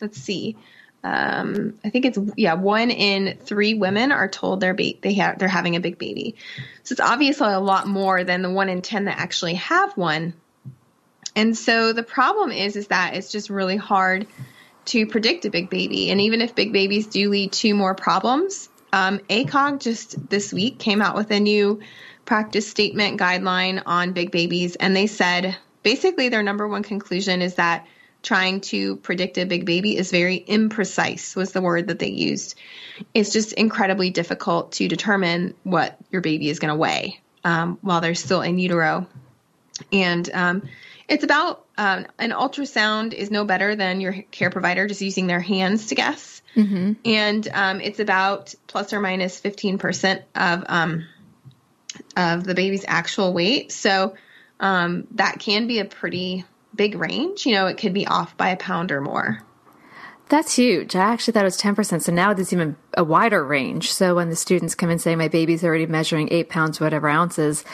let's 0.00 0.18
see, 0.18 0.56
um, 1.04 1.78
I 1.84 1.90
think 1.90 2.04
it's 2.04 2.18
yeah, 2.36 2.54
one 2.54 2.90
in 2.90 3.38
three 3.38 3.74
women 3.74 4.12
are 4.12 4.28
told 4.28 4.60
they're 4.60 4.74
ba- 4.74 4.94
they 5.00 5.14
have 5.14 5.38
they're 5.38 5.48
having 5.48 5.74
a 5.74 5.80
big 5.80 5.98
baby. 5.98 6.36
So 6.84 6.92
it's 6.92 7.00
obviously 7.00 7.48
a 7.48 7.58
lot 7.58 7.88
more 7.88 8.22
than 8.22 8.42
the 8.42 8.50
one 8.50 8.68
in 8.68 8.82
ten 8.82 9.06
that 9.06 9.18
actually 9.18 9.54
have 9.54 9.96
one. 9.96 10.34
And 11.34 11.56
so 11.56 11.92
the 11.92 12.04
problem 12.04 12.52
is 12.52 12.76
is 12.76 12.88
that 12.88 13.14
it's 13.14 13.32
just 13.32 13.50
really 13.50 13.76
hard 13.76 14.28
to 14.86 15.06
predict 15.06 15.44
a 15.44 15.50
big 15.50 15.70
baby. 15.70 16.10
And 16.10 16.20
even 16.20 16.40
if 16.40 16.54
big 16.54 16.72
babies 16.72 17.08
do 17.08 17.30
lead 17.30 17.52
to 17.52 17.74
more 17.74 17.94
problems, 17.94 18.68
um, 18.92 19.18
ACOG 19.30 19.80
just 19.80 20.28
this 20.28 20.52
week 20.52 20.78
came 20.78 21.02
out 21.02 21.16
with 21.16 21.30
a 21.30 21.40
new 21.40 21.80
practice 22.24 22.68
statement 22.68 23.20
guideline 23.20 23.82
on 23.84 24.12
big 24.12 24.30
babies, 24.30 24.76
and 24.76 24.94
they 24.94 25.06
said 25.06 25.56
basically 25.82 26.28
their 26.28 26.42
number 26.42 26.66
one 26.68 26.82
conclusion 26.82 27.42
is 27.42 27.56
that 27.56 27.86
trying 28.22 28.60
to 28.60 28.96
predict 28.96 29.36
a 29.38 29.44
big 29.44 29.66
baby 29.66 29.96
is 29.96 30.10
very 30.10 30.44
imprecise 30.46 31.34
was 31.34 31.52
the 31.52 31.60
word 31.60 31.88
that 31.88 31.98
they 31.98 32.10
used. 32.10 32.54
It's 33.14 33.32
just 33.32 33.52
incredibly 33.52 34.10
difficult 34.10 34.72
to 34.72 34.88
determine 34.88 35.54
what 35.64 35.98
your 36.10 36.20
baby 36.20 36.48
is 36.48 36.58
going 36.58 36.68
to 36.68 36.76
weigh 36.76 37.20
um, 37.44 37.78
while 37.82 38.00
they're 38.00 38.14
still 38.14 38.42
in 38.42 38.58
utero. 38.58 39.06
And 39.92 40.30
um, 40.32 40.68
it's 41.08 41.24
about 41.24 41.64
um, 41.76 42.06
an 42.18 42.30
ultrasound 42.30 43.12
is 43.12 43.30
no 43.30 43.44
better 43.44 43.74
than 43.74 44.00
your 44.00 44.12
care 44.30 44.50
provider 44.50 44.86
just 44.86 45.00
using 45.00 45.26
their 45.26 45.40
hands 45.40 45.86
to 45.86 45.94
guess. 45.94 46.40
Mm-hmm. 46.54 46.92
and 47.06 47.48
um, 47.50 47.80
it's 47.80 47.98
about 47.98 48.54
plus 48.66 48.92
or 48.92 49.00
minus 49.00 49.40
15% 49.40 50.22
of 50.34 50.64
um, 50.68 51.06
of 52.16 52.44
the 52.44 52.54
baby's 52.54 52.84
actual 52.86 53.32
weight. 53.32 53.72
So 53.72 54.14
um, 54.60 55.06
that 55.12 55.38
can 55.38 55.66
be 55.66 55.78
a 55.78 55.84
pretty 55.84 56.44
big 56.74 56.94
range. 56.94 57.46
You 57.46 57.54
know, 57.54 57.66
it 57.66 57.78
could 57.78 57.92
be 57.92 58.06
off 58.06 58.36
by 58.36 58.50
a 58.50 58.56
pound 58.56 58.92
or 58.92 59.00
more. 59.00 59.42
That's 60.28 60.56
huge. 60.56 60.96
I 60.96 61.12
actually 61.12 61.32
thought 61.32 61.42
it 61.42 61.44
was 61.44 61.60
10%. 61.60 62.00
So 62.00 62.10
now 62.10 62.32
there's 62.32 62.54
even 62.54 62.76
a 62.96 63.04
wider 63.04 63.44
range. 63.44 63.92
So 63.92 64.14
when 64.14 64.30
the 64.30 64.36
students 64.36 64.74
come 64.74 64.88
and 64.88 65.00
say, 65.00 65.14
my 65.14 65.28
baby's 65.28 65.62
already 65.62 65.84
measuring 65.84 66.28
eight 66.30 66.48
pounds, 66.48 66.80
whatever 66.80 67.08
ounces, 67.08 67.64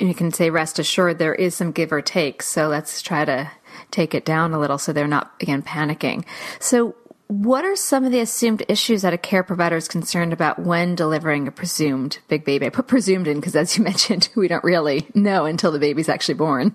you 0.00 0.14
can 0.14 0.32
say, 0.32 0.50
rest 0.50 0.80
assured, 0.80 1.18
there 1.18 1.34
is 1.34 1.54
some 1.54 1.70
give 1.70 1.92
or 1.92 2.02
take. 2.02 2.42
So 2.42 2.66
let's 2.66 3.02
try 3.02 3.24
to 3.24 3.50
take 3.92 4.14
it 4.14 4.24
down 4.24 4.52
a 4.52 4.58
little 4.58 4.78
so 4.78 4.92
they're 4.92 5.06
not, 5.06 5.32
again, 5.40 5.62
panicking. 5.62 6.24
So 6.58 6.96
what 7.32 7.64
are 7.64 7.76
some 7.76 8.04
of 8.04 8.12
the 8.12 8.20
assumed 8.20 8.62
issues 8.68 9.02
that 9.02 9.14
a 9.14 9.18
care 9.18 9.42
provider 9.42 9.76
is 9.76 9.88
concerned 9.88 10.34
about 10.34 10.58
when 10.58 10.94
delivering 10.94 11.48
a 11.48 11.50
presumed 11.50 12.18
big 12.28 12.44
baby? 12.44 12.66
I 12.66 12.68
put 12.68 12.86
presumed 12.86 13.26
in 13.26 13.40
because, 13.40 13.56
as 13.56 13.76
you 13.76 13.84
mentioned, 13.92 14.28
we 14.36 14.48
don't 14.48 14.64
really 14.64 15.08
know 15.14 15.46
until 15.46 15.72
the 15.72 15.78
baby's 15.78 16.08
actually 16.08 16.34
born. 16.34 16.74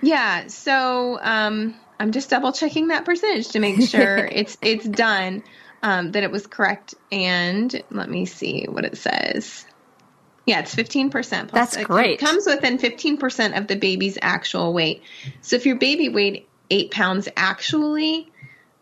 Yeah, 0.00 0.46
so 0.46 1.18
um, 1.20 1.74
I'm 1.98 2.12
just 2.12 2.30
double 2.30 2.52
checking 2.52 2.88
that 2.88 3.04
percentage 3.04 3.48
to 3.48 3.58
make 3.58 3.82
sure 3.82 4.16
it's 4.32 4.56
it's 4.62 4.86
done, 4.86 5.42
um, 5.82 6.12
that 6.12 6.22
it 6.22 6.30
was 6.30 6.46
correct. 6.46 6.94
And 7.10 7.82
let 7.90 8.08
me 8.08 8.26
see 8.26 8.66
what 8.68 8.84
it 8.84 8.96
says. 8.96 9.66
Yeah, 10.46 10.60
it's 10.60 10.74
15%. 10.74 11.50
That's 11.50 11.76
it, 11.76 11.84
great. 11.84 12.20
It 12.20 12.24
comes 12.24 12.46
within 12.46 12.78
15% 12.78 13.58
of 13.58 13.66
the 13.66 13.76
baby's 13.76 14.18
actual 14.22 14.72
weight. 14.72 15.02
So 15.42 15.56
if 15.56 15.66
your 15.66 15.76
baby 15.76 16.08
weighed 16.08 16.46
eight 16.70 16.90
pounds 16.90 17.28
actually, 17.36 18.29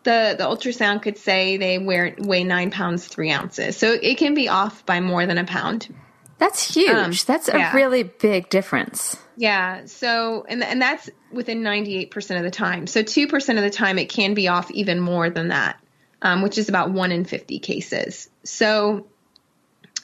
the 0.03 0.35
the 0.37 0.43
ultrasound 0.45 1.01
could 1.01 1.17
say 1.17 1.57
they 1.57 1.77
weigh 1.77 2.15
weigh 2.17 2.43
nine 2.43 2.71
pounds 2.71 3.07
three 3.07 3.31
ounces, 3.31 3.77
so 3.77 3.91
it 3.91 4.17
can 4.17 4.33
be 4.33 4.47
off 4.49 4.85
by 4.85 4.99
more 4.99 5.25
than 5.25 5.37
a 5.37 5.43
pound. 5.43 5.93
That's 6.37 6.73
huge. 6.73 6.89
Um, 6.89 7.13
that's 7.27 7.49
a 7.49 7.57
yeah. 7.57 7.75
really 7.75 8.03
big 8.03 8.49
difference. 8.49 9.17
Yeah. 9.35 9.85
So 9.85 10.45
and 10.47 10.63
and 10.63 10.81
that's 10.81 11.09
within 11.31 11.63
ninety 11.63 11.97
eight 11.97 12.11
percent 12.11 12.37
of 12.37 12.49
the 12.49 12.55
time. 12.55 12.87
So 12.87 13.03
two 13.03 13.27
percent 13.27 13.59
of 13.59 13.63
the 13.63 13.69
time 13.69 13.99
it 13.99 14.09
can 14.09 14.33
be 14.33 14.47
off 14.47 14.71
even 14.71 15.01
more 15.01 15.29
than 15.29 15.49
that, 15.49 15.77
um, 16.21 16.41
which 16.41 16.57
is 16.57 16.69
about 16.69 16.91
one 16.91 17.11
in 17.11 17.25
fifty 17.25 17.59
cases. 17.59 18.29
So 18.43 19.07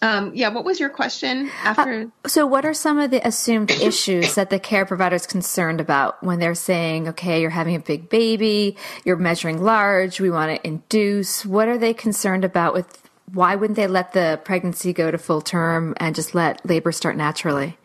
Um, 0.02 0.32
yeah, 0.36 0.50
what 0.50 0.66
was 0.66 0.80
your 0.80 0.90
question 0.90 1.50
after? 1.64 2.12
Uh, 2.24 2.28
so, 2.28 2.46
what 2.46 2.66
are 2.66 2.74
some 2.74 3.00
of 3.00 3.12
the 3.12 3.26
assumed 3.26 3.72
issues 3.82 4.36
that 4.36 4.50
the 4.50 4.60
care 4.60 4.86
provider 4.86 5.16
is 5.16 5.26
concerned 5.26 5.80
about 5.80 6.22
when 6.24 6.40
they're 6.40 6.56
saying, 6.56 7.08
okay, 7.10 7.42
you're 7.42 7.50
having 7.50 7.76
a 7.76 7.80
big 7.80 8.10
baby, 8.10 8.78
you're 9.04 9.16
measuring 9.16 9.64
large, 9.64 10.20
we 10.20 10.30
want 10.30 10.56
to 10.56 10.68
induce? 10.68 11.46
What 11.46 11.68
are 11.68 11.78
they 11.78 11.94
concerned 11.94 12.44
about 12.44 12.74
with 12.74 13.02
why 13.34 13.56
wouldn't 13.56 13.76
they 13.76 13.88
let 13.88 14.14
the 14.14 14.40
pregnancy 14.44 14.94
go 14.94 15.10
to 15.10 15.18
full 15.18 15.42
term 15.42 15.96
and 15.98 16.16
just 16.16 16.36
let 16.36 16.66
labor 16.66 16.92
start 16.92 17.18
naturally? 17.18 17.78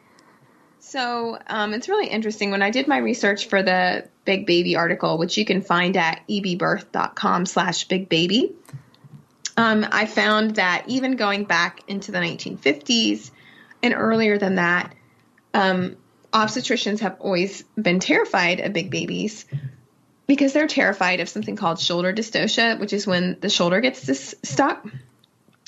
So 0.91 1.39
um, 1.47 1.73
it's 1.73 1.89
really 1.89 2.09
interesting. 2.09 2.51
When 2.51 2.63
I 2.63 2.71
did 2.71 2.89
my 2.89 2.99
research 2.99 3.47
for 3.47 3.63
the 3.63 4.09
Big 4.25 4.45
Baby 4.47 4.77
article, 4.77 5.19
which 5.19 5.39
you 5.39 5.45
can 5.45 5.63
find 5.63 5.97
at 5.97 6.23
ebbirth.com 6.29 7.47
slash 7.47 7.85
big 7.85 8.09
baby, 8.09 8.55
um, 9.61 9.87
I 9.93 10.07
found 10.07 10.57
that 10.57 10.85
even 10.87 11.17
going 11.17 11.45
back 11.45 11.81
into 11.87 12.13
the 12.13 12.19
1950s 12.19 13.31
and 13.83 13.93
earlier 13.93 14.39
than 14.39 14.55
that, 14.55 14.95
um, 15.53 15.97
obstetricians 16.33 17.01
have 17.01 17.17
always 17.21 17.63
been 17.81 18.01
terrified 18.01 18.61
of 18.61 18.73
big 18.73 18.91
babies 18.91 19.45
because 20.27 20.55
they're 20.55 20.67
terrified 20.67 21.21
of 21.21 21.29
something 21.29 21.57
called 21.57 21.79
shoulder 21.79 22.11
dystocia, 22.11 22.81
which 22.81 22.95
is 22.95 23.07
when 23.07 23.37
the 23.41 23.51
shoulder 23.51 23.83
gets 23.83 24.01
dis- 24.01 24.35
stuck, 24.43 24.83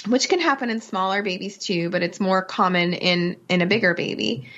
which 0.08 0.30
can 0.30 0.40
happen 0.40 0.70
in 0.70 0.80
smaller 0.80 1.22
babies 1.22 1.58
too, 1.58 1.90
but 1.90 2.02
it's 2.02 2.18
more 2.18 2.40
common 2.40 2.94
in 2.94 3.36
in 3.50 3.60
a 3.60 3.66
bigger 3.66 3.92
baby. 3.92 4.48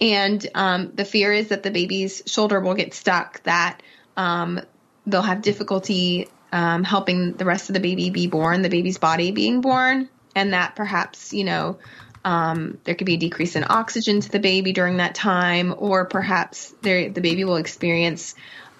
And 0.00 0.44
um, 0.56 0.90
the 0.96 1.04
fear 1.04 1.32
is 1.32 1.48
that 1.48 1.62
the 1.62 1.70
baby's 1.70 2.24
shoulder 2.26 2.58
will 2.58 2.74
get 2.74 2.92
stuck, 2.92 3.40
that 3.44 3.84
um, 4.16 4.60
they'll 5.06 5.22
have 5.22 5.42
difficulty 5.42 6.26
um, 6.52 6.84
helping 6.84 7.32
the 7.34 7.44
rest 7.44 7.70
of 7.70 7.74
the 7.74 7.80
baby 7.80 8.10
be 8.10 8.26
born, 8.26 8.62
the 8.62 8.68
baby's 8.68 8.98
body 8.98 9.30
being 9.30 9.60
born, 9.60 10.08
and 10.34 10.52
that 10.52 10.76
perhaps, 10.76 11.32
you 11.32 11.44
know, 11.44 11.78
um, 12.24 12.78
there 12.84 12.94
could 12.94 13.06
be 13.06 13.14
a 13.14 13.18
decrease 13.18 13.56
in 13.56 13.64
oxygen 13.68 14.20
to 14.20 14.30
the 14.30 14.38
baby 14.38 14.72
during 14.72 14.98
that 14.98 15.14
time, 15.14 15.74
or 15.76 16.04
perhaps 16.04 16.74
the 16.82 17.08
baby 17.08 17.44
will 17.44 17.56
experience 17.56 18.34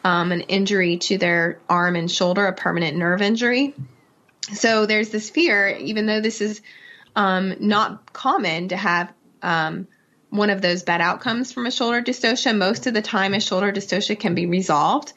um, 0.05 0.33
an 0.33 0.43
injury 0.43 0.99
to 0.99 1.19
their 1.19 1.59
arm 1.69 1.97
and 1.97 2.11
shoulder, 2.11 2.47
a 2.47 2.53
permanent 2.53 2.97
nerve 2.97 3.23
injury. 3.23 3.75
So 4.53 4.87
there's 4.87 5.11
this 5.11 5.31
fear, 5.31 5.69
even 5.69 6.07
though 6.07 6.21
this 6.21 6.41
is 6.41 6.61
um, 7.17 7.55
not 7.61 8.13
common 8.13 8.69
to 8.69 8.77
have 8.77 9.13
um, 9.43 9.87
one 10.31 10.51
of 10.51 10.63
those 10.63 10.83
bad 10.83 11.01
outcomes 11.01 11.53
from 11.53 11.67
a 11.67 11.71
shoulder 11.71 12.03
dystocia. 12.03 12.57
Most 12.57 12.87
of 12.87 12.95
the 12.95 13.03
time, 13.03 13.35
a 13.35 13.41
shoulder 13.41 13.73
dystocia 13.73 14.19
can 14.19 14.35
be 14.35 14.47
resolved 14.47 15.13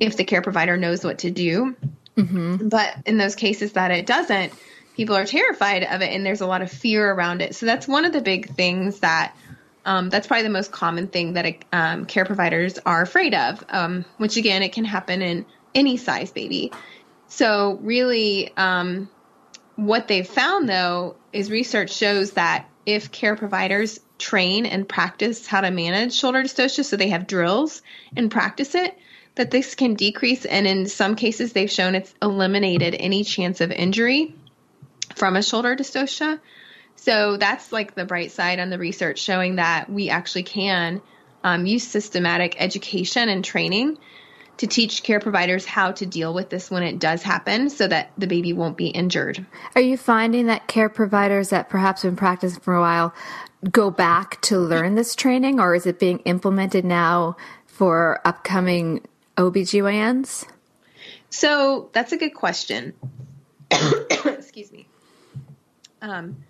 if 0.00 0.16
the 0.16 0.24
care 0.24 0.42
provider 0.42 0.76
knows 0.76 1.04
what 1.04 1.18
to 1.20 1.30
do. 1.30 1.76
Mm-hmm. 2.16 2.68
But 2.68 2.96
in 3.06 3.18
those 3.18 3.34
cases 3.34 3.72
that 3.72 3.90
it 3.90 4.06
doesn't, 4.06 4.52
people 4.96 5.16
are 5.16 5.26
terrified 5.26 5.84
of 5.84 6.00
it 6.02 6.12
and 6.12 6.24
there's 6.24 6.40
a 6.40 6.46
lot 6.46 6.62
of 6.62 6.70
fear 6.70 7.10
around 7.10 7.42
it. 7.42 7.54
So 7.54 7.66
that's 7.66 7.88
one 7.88 8.04
of 8.04 8.12
the 8.12 8.20
big 8.20 8.54
things 8.54 9.00
that 9.00 9.34
um, 9.86 10.08
that's 10.08 10.26
probably 10.26 10.44
the 10.44 10.50
most 10.50 10.72
common 10.72 11.08
thing 11.08 11.34
that 11.34 11.64
um, 11.72 12.06
care 12.06 12.24
providers 12.24 12.78
are 12.86 13.02
afraid 13.02 13.34
of, 13.34 13.62
um, 13.68 14.04
which 14.16 14.36
again, 14.36 14.62
it 14.62 14.72
can 14.72 14.84
happen 14.84 15.20
in 15.20 15.44
any 15.74 15.96
size 15.96 16.30
baby. 16.30 16.72
So, 17.28 17.78
really, 17.82 18.56
um, 18.56 19.10
what 19.76 20.08
they've 20.08 20.26
found 20.26 20.68
though 20.68 21.16
is 21.32 21.50
research 21.50 21.92
shows 21.92 22.32
that 22.32 22.66
if 22.86 23.10
care 23.10 23.36
providers 23.36 24.00
train 24.18 24.66
and 24.66 24.88
practice 24.88 25.46
how 25.46 25.60
to 25.60 25.70
manage 25.70 26.14
shoulder 26.14 26.42
dystocia, 26.42 26.84
so 26.84 26.96
they 26.96 27.08
have 27.08 27.26
drills 27.26 27.82
and 28.16 28.30
practice 28.30 28.74
it, 28.74 28.96
that 29.34 29.50
this 29.50 29.74
can 29.74 29.94
decrease. 29.94 30.44
And 30.44 30.66
in 30.66 30.86
some 30.86 31.16
cases, 31.16 31.52
they've 31.52 31.70
shown 31.70 31.94
it's 31.94 32.14
eliminated 32.22 32.94
any 32.94 33.24
chance 33.24 33.60
of 33.60 33.70
injury 33.70 34.34
from 35.16 35.36
a 35.36 35.42
shoulder 35.42 35.76
dystocia. 35.76 36.40
So 36.96 37.36
that's 37.36 37.72
like 37.72 37.94
the 37.94 38.04
bright 38.04 38.32
side 38.32 38.60
on 38.60 38.70
the 38.70 38.78
research 38.78 39.18
showing 39.18 39.56
that 39.56 39.90
we 39.90 40.10
actually 40.10 40.44
can 40.44 41.02
um, 41.42 41.66
use 41.66 41.86
systematic 41.86 42.56
education 42.58 43.28
and 43.28 43.44
training 43.44 43.98
to 44.56 44.68
teach 44.68 45.02
care 45.02 45.18
providers 45.18 45.64
how 45.64 45.90
to 45.90 46.06
deal 46.06 46.32
with 46.32 46.48
this 46.48 46.70
when 46.70 46.84
it 46.84 47.00
does 47.00 47.22
happen 47.22 47.68
so 47.68 47.88
that 47.88 48.12
the 48.16 48.28
baby 48.28 48.52
won't 48.52 48.76
be 48.76 48.86
injured. 48.86 49.44
Are 49.74 49.80
you 49.80 49.96
finding 49.96 50.46
that 50.46 50.68
care 50.68 50.88
providers 50.88 51.50
that 51.50 51.68
perhaps 51.68 52.02
have 52.02 52.12
been 52.12 52.16
practicing 52.16 52.60
for 52.60 52.74
a 52.74 52.80
while 52.80 53.12
go 53.70 53.90
back 53.90 54.40
to 54.42 54.58
learn 54.58 54.94
this 54.94 55.14
training 55.14 55.58
or 55.58 55.74
is 55.74 55.86
it 55.86 55.98
being 55.98 56.18
implemented 56.20 56.84
now 56.84 57.36
for 57.66 58.20
upcoming 58.24 59.00
OBGYNs? 59.36 60.46
So 61.30 61.90
that's 61.92 62.12
a 62.12 62.16
good 62.16 62.34
question. 62.34 62.94
Excuse 63.70 64.70
me. 64.70 64.86
Um, 66.00 66.44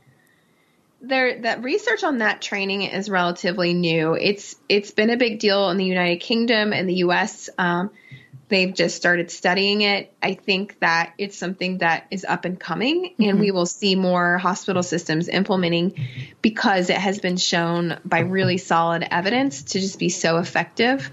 there 1.01 1.41
that 1.43 1.63
research 1.63 2.03
on 2.03 2.19
that 2.19 2.43
training 2.43 2.83
is 2.83 3.09
relatively 3.09 3.75
new. 3.75 4.15
It's 4.15 4.57
it's 4.69 4.91
been 4.91 5.11
a 5.11 5.17
big 5.17 5.39
deal 5.39 5.71
in 5.71 5.77
the 5.77 5.85
United 5.85 6.19
Kingdom 6.19 6.73
and 6.73 6.89
the 6.89 6.97
U.S. 6.97 7.49
Um, 7.59 7.91
they've 8.49 8.75
just 8.75 8.97
started 8.97 9.31
studying 9.31 9.83
it. 9.83 10.13
I 10.23 10.35
think 10.35 10.79
that 10.81 11.15
it's 11.19 11.37
something 11.37 11.79
that 11.79 12.07
is 12.11 12.25
up 12.25 12.45
and 12.45 12.59
coming, 12.59 13.05
mm-hmm. 13.05 13.23
and 13.23 13.41
we 13.41 13.51
will 13.51 13.67
see 13.67 13.95
more 13.95 14.39
hospital 14.39 14.83
systems 14.83 15.29
implementing 15.29 15.99
because 16.43 16.91
it 16.91 16.97
has 16.97 17.19
been 17.19 17.37
shown 17.37 17.99
by 18.05 18.21
really 18.21 18.59
solid 18.59 19.07
evidence 19.11 19.63
to 19.63 19.81
just 19.81 19.99
be 19.99 20.09
so 20.09 20.39
effective. 20.39 21.11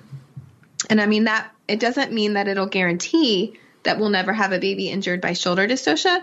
And 0.90 1.00
I 1.00 1.06
mean 1.06 1.26
that 1.26 1.54
it 1.72 1.80
doesn't 1.80 2.12
mean 2.12 2.34
that 2.34 2.50
it'll 2.50 2.66
guarantee 2.66 3.58
that 3.84 3.98
we'll 3.98 4.10
never 4.10 4.34
have 4.34 4.52
a 4.52 4.60
baby 4.60 4.90
injured 4.90 5.22
by 5.22 5.32
shoulder 5.32 5.68
dystocia, 5.68 6.22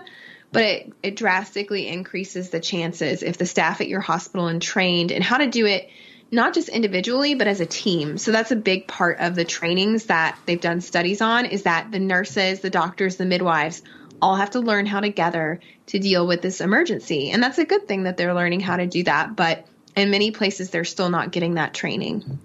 but 0.51 0.63
it, 0.63 0.93
it 1.01 1.15
drastically 1.15 1.87
increases 1.87 2.51
the 2.51 2.59
chances 2.59 3.23
if 3.23 3.37
the 3.37 3.47
staff 3.47 3.81
at 3.81 3.87
your 3.87 3.99
hospital 3.99 4.47
and 4.47 4.61
trained 4.61 5.11
and 5.11 5.23
how 5.23 5.37
to 5.37 5.47
do 5.47 5.65
it 5.65 5.89
not 6.31 6.53
just 6.53 6.69
individually 6.69 7.33
but 7.33 7.47
as 7.47 7.59
a 7.59 7.65
team. 7.65 8.19
So 8.19 8.31
that's 8.31 8.51
a 8.51 8.55
big 8.55 8.87
part 8.87 9.19
of 9.19 9.33
the 9.33 9.43
trainings 9.43 10.05
that 10.05 10.37
they've 10.45 10.61
done 10.61 10.81
studies 10.81 11.19
on 11.19 11.45
is 11.45 11.63
that 11.63 11.91
the 11.91 11.99
nurses 11.99 12.59
the 12.59 12.69
doctors 12.69 13.15
the 13.15 13.25
midwives 13.25 13.81
all 14.21 14.35
have 14.35 14.51
to 14.51 14.59
learn 14.59 14.85
how 14.85 14.99
together 14.99 15.59
to 15.87 15.97
deal 15.97 16.27
with 16.27 16.43
this 16.43 16.61
emergency. 16.61 17.31
And 17.31 17.41
that's 17.41 17.57
a 17.57 17.65
good 17.65 17.87
thing 17.87 18.03
that 18.03 18.17
they're 18.17 18.35
learning 18.35 18.59
how 18.59 18.77
to 18.77 18.85
do 18.85 19.03
that 19.05 19.35
but 19.35 19.65
in 19.95 20.11
many 20.11 20.29
places 20.29 20.69
they're 20.69 20.85
still 20.85 21.09
not 21.09 21.31
getting 21.31 21.55
that 21.55 21.73
training 21.73 22.39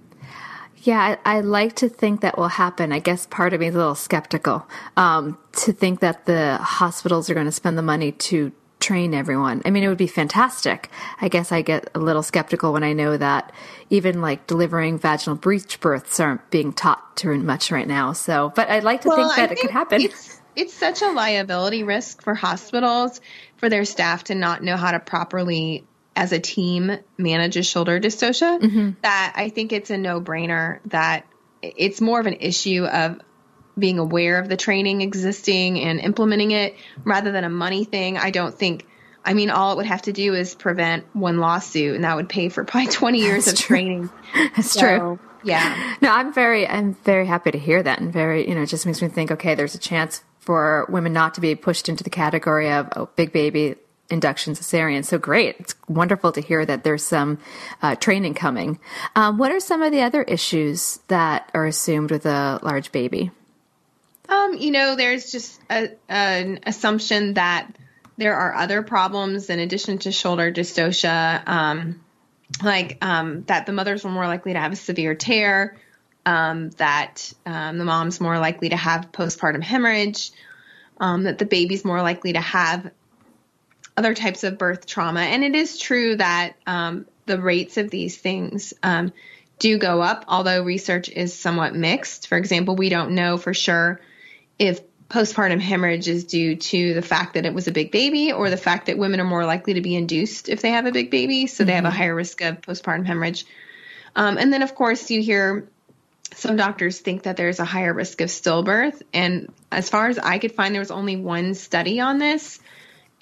yeah, 0.84 1.16
I, 1.24 1.38
I, 1.38 1.40
like 1.40 1.76
to 1.76 1.88
think 1.88 2.20
that 2.20 2.36
will 2.36 2.48
happen. 2.48 2.92
I 2.92 2.98
guess 2.98 3.26
part 3.26 3.54
of 3.54 3.60
me 3.60 3.68
is 3.68 3.74
a 3.74 3.78
little 3.78 3.94
skeptical 3.94 4.68
um, 4.96 5.38
to 5.52 5.72
think 5.72 6.00
that 6.00 6.26
the 6.26 6.58
hospitals 6.58 7.30
are 7.30 7.34
going 7.34 7.46
to 7.46 7.52
spend 7.52 7.78
the 7.78 7.82
money 7.82 8.12
to 8.12 8.52
train 8.80 9.14
everyone. 9.14 9.62
I 9.64 9.70
mean, 9.70 9.82
it 9.82 9.88
would 9.88 9.96
be 9.96 10.06
fantastic. 10.06 10.90
I 11.20 11.28
guess 11.28 11.52
I 11.52 11.62
get 11.62 11.88
a 11.94 11.98
little 11.98 12.22
skeptical 12.22 12.74
when 12.74 12.84
I 12.84 12.92
know 12.92 13.16
that 13.16 13.50
even 13.88 14.20
like 14.20 14.46
delivering 14.46 14.98
vaginal 14.98 15.36
breech 15.36 15.80
births 15.80 16.20
aren't 16.20 16.50
being 16.50 16.72
taught 16.72 17.16
too 17.16 17.34
much 17.38 17.70
right 17.70 17.88
now. 17.88 18.12
So, 18.12 18.52
but 18.54 18.68
I'd 18.68 18.84
like 18.84 19.00
to 19.02 19.08
well, 19.08 19.16
think 19.16 19.36
that 19.36 19.48
think 19.48 19.60
it 19.60 19.62
could 19.62 19.70
happen. 19.70 20.02
It's, 20.02 20.40
it's 20.54 20.74
such 20.74 21.00
a 21.00 21.08
liability 21.08 21.82
risk 21.82 22.22
for 22.22 22.34
hospitals 22.34 23.22
for 23.56 23.70
their 23.70 23.86
staff 23.86 24.24
to 24.24 24.34
not 24.34 24.62
know 24.62 24.76
how 24.76 24.92
to 24.92 25.00
properly 25.00 25.86
as 26.16 26.32
a 26.32 26.38
team 26.38 26.96
manages 27.18 27.66
shoulder 27.66 28.00
dystocia 28.00 28.60
mm-hmm. 28.60 28.90
that 29.02 29.32
I 29.36 29.48
think 29.48 29.72
it's 29.72 29.90
a 29.90 29.98
no 29.98 30.20
brainer 30.20 30.80
that 30.86 31.26
it's 31.62 32.00
more 32.00 32.20
of 32.20 32.26
an 32.26 32.36
issue 32.40 32.84
of 32.84 33.20
being 33.78 33.98
aware 33.98 34.38
of 34.38 34.48
the 34.48 34.56
training 34.56 35.00
existing 35.00 35.80
and 35.80 35.98
implementing 35.98 36.52
it 36.52 36.76
rather 37.04 37.32
than 37.32 37.44
a 37.44 37.50
money 37.50 37.84
thing. 37.84 38.16
I 38.16 38.30
don't 38.30 38.54
think, 38.54 38.86
I 39.24 39.34
mean, 39.34 39.50
all 39.50 39.72
it 39.72 39.76
would 39.76 39.86
have 39.86 40.02
to 40.02 40.12
do 40.12 40.34
is 40.34 40.54
prevent 40.54 41.06
one 41.14 41.38
lawsuit 41.38 41.96
and 41.96 42.04
that 42.04 42.14
would 42.14 42.28
pay 42.28 42.48
for 42.48 42.64
probably 42.64 42.86
20 42.92 43.18
years 43.18 43.46
That's 43.46 43.60
of 43.60 43.66
true. 43.66 43.76
training. 43.76 44.10
That's 44.56 44.70
so, 44.70 44.80
true. 44.80 45.18
Yeah. 45.42 45.96
No, 46.00 46.10
I'm 46.10 46.32
very, 46.32 46.66
I'm 46.66 46.94
very 47.04 47.26
happy 47.26 47.50
to 47.50 47.58
hear 47.58 47.82
that 47.82 48.00
and 48.00 48.12
very, 48.12 48.48
you 48.48 48.54
know, 48.54 48.62
it 48.62 48.66
just 48.66 48.86
makes 48.86 49.02
me 49.02 49.08
think, 49.08 49.30
okay, 49.32 49.54
there's 49.54 49.74
a 49.74 49.78
chance 49.78 50.22
for 50.38 50.86
women 50.88 51.12
not 51.12 51.34
to 51.34 51.40
be 51.40 51.54
pushed 51.54 51.88
into 51.88 52.04
the 52.04 52.10
category 52.10 52.70
of 52.70 52.88
oh, 52.96 53.08
big 53.16 53.32
baby 53.32 53.76
induction 54.14 54.54
cesarean. 54.54 55.04
So 55.04 55.18
great. 55.18 55.56
It's 55.58 55.74
wonderful 55.88 56.32
to 56.32 56.40
hear 56.40 56.64
that 56.64 56.84
there's 56.84 57.04
some 57.04 57.38
uh, 57.82 57.96
training 57.96 58.34
coming. 58.34 58.78
Um, 59.14 59.36
what 59.36 59.52
are 59.52 59.60
some 59.60 59.82
of 59.82 59.92
the 59.92 60.00
other 60.00 60.22
issues 60.22 61.00
that 61.08 61.50
are 61.52 61.66
assumed 61.66 62.10
with 62.10 62.24
a 62.24 62.60
large 62.62 62.90
baby? 62.92 63.30
Um, 64.28 64.54
you 64.54 64.70
know, 64.70 64.96
there's 64.96 65.30
just 65.30 65.60
a, 65.68 65.90
an 66.08 66.60
assumption 66.64 67.34
that 67.34 67.68
there 68.16 68.34
are 68.34 68.54
other 68.54 68.82
problems 68.82 69.50
in 69.50 69.58
addition 69.58 69.98
to 69.98 70.12
shoulder 70.12 70.50
dystocia, 70.52 71.46
um, 71.46 72.00
like 72.62 72.98
um, 73.02 73.42
that 73.48 73.66
the 73.66 73.72
mothers 73.72 74.04
were 74.04 74.10
more 74.10 74.26
likely 74.26 74.52
to 74.52 74.58
have 74.58 74.72
a 74.72 74.76
severe 74.76 75.14
tear, 75.14 75.76
um, 76.24 76.70
that 76.78 77.32
um, 77.44 77.76
the 77.76 77.84
mom's 77.84 78.20
more 78.20 78.38
likely 78.38 78.68
to 78.68 78.76
have 78.76 79.12
postpartum 79.12 79.62
hemorrhage, 79.62 80.30
um, 81.00 81.24
that 81.24 81.38
the 81.38 81.44
baby's 81.44 81.84
more 81.84 82.00
likely 82.00 82.32
to 82.32 82.40
have 82.40 82.90
other 83.96 84.14
types 84.14 84.44
of 84.44 84.58
birth 84.58 84.86
trauma. 84.86 85.20
And 85.20 85.44
it 85.44 85.54
is 85.54 85.78
true 85.78 86.16
that 86.16 86.54
um, 86.66 87.06
the 87.26 87.40
rates 87.40 87.76
of 87.76 87.90
these 87.90 88.16
things 88.16 88.74
um, 88.82 89.12
do 89.58 89.78
go 89.78 90.02
up, 90.02 90.24
although 90.28 90.62
research 90.62 91.08
is 91.08 91.34
somewhat 91.34 91.74
mixed. 91.74 92.28
For 92.28 92.36
example, 92.36 92.76
we 92.76 92.88
don't 92.88 93.12
know 93.12 93.36
for 93.36 93.54
sure 93.54 94.00
if 94.58 94.80
postpartum 95.08 95.60
hemorrhage 95.60 96.08
is 96.08 96.24
due 96.24 96.56
to 96.56 96.94
the 96.94 97.02
fact 97.02 97.34
that 97.34 97.46
it 97.46 97.54
was 97.54 97.68
a 97.68 97.72
big 97.72 97.92
baby 97.92 98.32
or 98.32 98.50
the 98.50 98.56
fact 98.56 98.86
that 98.86 98.98
women 98.98 99.20
are 99.20 99.24
more 99.24 99.44
likely 99.44 99.74
to 99.74 99.80
be 99.80 99.94
induced 99.94 100.48
if 100.48 100.60
they 100.60 100.70
have 100.70 100.86
a 100.86 100.92
big 100.92 101.10
baby. 101.10 101.46
So 101.46 101.62
mm-hmm. 101.62 101.68
they 101.68 101.74
have 101.74 101.84
a 101.84 101.88
mm-hmm. 101.88 101.96
higher 101.96 102.14
risk 102.14 102.40
of 102.40 102.60
postpartum 102.62 103.06
hemorrhage. 103.06 103.46
Um, 104.16 104.38
and 104.38 104.52
then, 104.52 104.62
of 104.62 104.74
course, 104.74 105.10
you 105.10 105.22
hear 105.22 105.68
some 106.34 106.56
doctors 106.56 106.98
think 106.98 107.24
that 107.24 107.36
there's 107.36 107.60
a 107.60 107.64
higher 107.64 107.92
risk 107.92 108.20
of 108.20 108.28
stillbirth. 108.28 109.02
And 109.12 109.52
as 109.70 109.88
far 109.88 110.08
as 110.08 110.18
I 110.18 110.38
could 110.38 110.52
find, 110.52 110.74
there 110.74 110.80
was 110.80 110.90
only 110.90 111.16
one 111.16 111.54
study 111.54 112.00
on 112.00 112.18
this. 112.18 112.58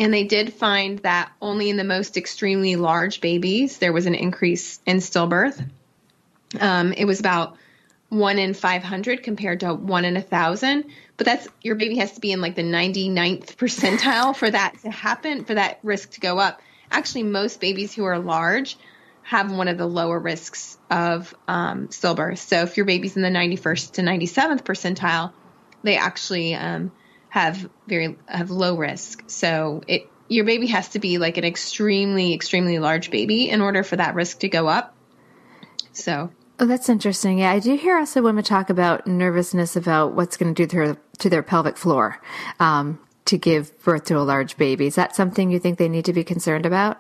And 0.03 0.13
they 0.13 0.25
did 0.25 0.53
find 0.53 0.99
that 1.01 1.31
only 1.41 1.71
in 1.71 1.77
the 1.77 1.85
most 1.85 2.17
extremely 2.17 2.75
large 2.75 3.21
babies, 3.21 3.79
there 3.79 3.93
was 3.93 4.07
an 4.07 4.17
increase 4.17 4.81
in 4.85 4.97
stillbirth. 4.97 5.65
Um, 6.59 6.93
it 6.93 7.05
was 7.05 7.21
about 7.21 7.57
one 8.09 8.41
in 8.41 8.53
500 8.53 9.23
compared 9.23 9.61
to 9.61 9.73
one 9.73 10.05
in 10.05 10.17
a 10.17 10.21
thousand. 10.21 10.87
But 11.17 11.27
that's 11.27 11.47
your 11.61 11.77
baby 11.77 11.99
has 11.99 12.15
to 12.15 12.21
be 12.21 12.33
in 12.33 12.41
like 12.41 12.57
the 12.57 12.65
99th 12.65 13.55
percentile 13.55 14.35
for 14.35 14.51
that 14.51 14.77
to 14.83 14.91
happen, 14.91 15.45
for 15.45 15.55
that 15.55 15.79
risk 15.85 16.11
to 16.15 16.21
go 16.21 16.37
up. 16.37 16.61
Actually, 16.91 17.23
most 17.23 17.61
babies 17.61 17.95
who 17.95 18.05
are 18.05 18.19
large 18.19 18.77
have 19.23 19.53
one 19.53 19.69
of 19.69 19.79
the 19.79 19.87
lower 19.87 20.19
risks 20.19 20.79
of 20.91 21.33
um, 21.47 21.87
stillbirth. 21.89 22.39
So 22.39 22.63
if 22.63 22.77
your 22.77 22.87
baby's 22.87 23.15
in 23.15 23.23
the 23.23 23.29
91st 23.29 23.93
to 23.93 24.03
97th 24.03 24.63
percentile, 24.65 25.33
they 25.85 25.97
actually 25.97 26.57
um, 26.57 26.91
have 27.33 27.67
very 27.87 28.19
have 28.27 28.51
low 28.51 28.77
risk. 28.77 29.25
So 29.27 29.83
it 29.89 30.07
your 30.29 30.45
baby 30.45 30.67
has 30.67 30.91
to 30.91 30.99
be 30.99 31.17
like 31.17 31.39
an 31.39 31.45
extremely 31.45 32.35
extremely 32.35 32.79
large 32.79 33.11
baby 33.11 33.49
in 33.49 33.63
order 33.63 33.83
for 33.83 33.97
that 33.97 34.15
risk 34.15 34.41
to 34.41 34.51
go 34.51 34.69
up. 34.69 34.95
So 35.93 36.31
Oh, 36.61 36.67
that's 36.67 36.91
interesting. 36.91 37.39
Yeah, 37.39 37.53
I 37.53 37.59
do 37.59 37.75
hear 37.75 37.97
also 37.97 38.21
women 38.21 38.45
talk 38.45 38.69
about 38.69 39.07
nervousness 39.07 39.77
about 39.77 40.13
what's 40.13 40.37
going 40.37 40.55
to 40.55 40.63
do 40.63 40.69
to 40.69 40.77
their, 40.77 40.97
to 41.21 41.31
their 41.31 41.43
pelvic 41.43 41.79
floor 41.79 42.21
um, 42.61 43.01
to 43.25 43.39
give 43.39 43.83
birth 43.83 44.05
to 44.05 44.19
a 44.19 44.21
large 44.21 44.59
baby. 44.59 44.87
Is 44.87 44.97
that 44.97 45.17
something 45.17 45.51
you 45.51 45.59
think 45.59 45.79
they 45.79 45.89
need 45.89 46.05
to 46.05 46.13
be 46.13 46.23
concerned 46.23 46.67
about? 46.67 46.99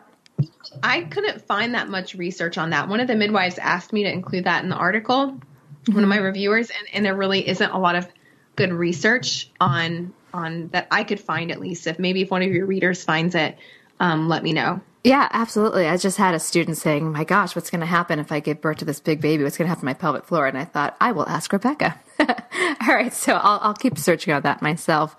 I 0.82 1.02
couldn't 1.02 1.46
find 1.46 1.74
that 1.74 1.90
much 1.90 2.14
research 2.14 2.56
on 2.56 2.70
that. 2.70 2.88
One 2.88 3.00
of 3.00 3.06
the 3.06 3.14
midwives 3.14 3.58
asked 3.58 3.92
me 3.92 4.04
to 4.04 4.10
include 4.10 4.44
that 4.44 4.64
in 4.64 4.70
the 4.70 4.76
article, 4.76 5.32
mm-hmm. 5.32 5.94
one 5.94 6.02
of 6.02 6.08
my 6.08 6.16
reviewers, 6.16 6.70
and, 6.70 6.88
and 6.94 7.04
there 7.04 7.14
really 7.14 7.46
isn't 7.46 7.70
a 7.70 7.78
lot 7.78 7.96
of 7.96 8.08
good 8.56 8.72
research 8.72 9.50
on 9.60 10.12
on 10.32 10.68
that 10.68 10.88
I 10.90 11.04
could 11.04 11.20
find 11.20 11.50
at 11.50 11.60
least. 11.60 11.86
If 11.86 11.98
maybe 11.98 12.22
if 12.22 12.30
one 12.30 12.42
of 12.42 12.50
your 12.50 12.66
readers 12.66 13.02
finds 13.04 13.34
it, 13.34 13.56
um, 14.00 14.28
let 14.28 14.42
me 14.42 14.52
know. 14.52 14.80
Yeah, 15.04 15.28
absolutely. 15.32 15.88
I 15.88 15.96
just 15.96 16.16
had 16.16 16.34
a 16.34 16.38
student 16.38 16.76
saying, 16.76 17.10
"My 17.10 17.24
gosh, 17.24 17.56
what's 17.56 17.70
going 17.70 17.80
to 17.80 17.86
happen 17.86 18.20
if 18.20 18.30
I 18.30 18.38
give 18.38 18.60
birth 18.60 18.78
to 18.78 18.84
this 18.84 19.00
big 19.00 19.20
baby? 19.20 19.42
What's 19.42 19.56
going 19.56 19.66
to 19.66 19.68
happen 19.68 19.80
to 19.80 19.86
my 19.86 19.94
pelvic 19.94 20.24
floor?" 20.24 20.46
And 20.46 20.56
I 20.56 20.64
thought, 20.64 20.96
I 21.00 21.10
will 21.10 21.28
ask 21.28 21.52
Rebecca. 21.52 21.98
All 22.20 22.94
right, 22.94 23.12
so 23.12 23.34
I'll, 23.34 23.58
I'll, 23.62 23.74
keep 23.74 23.98
searching 23.98 24.32
on 24.32 24.42
that 24.42 24.62
myself. 24.62 25.16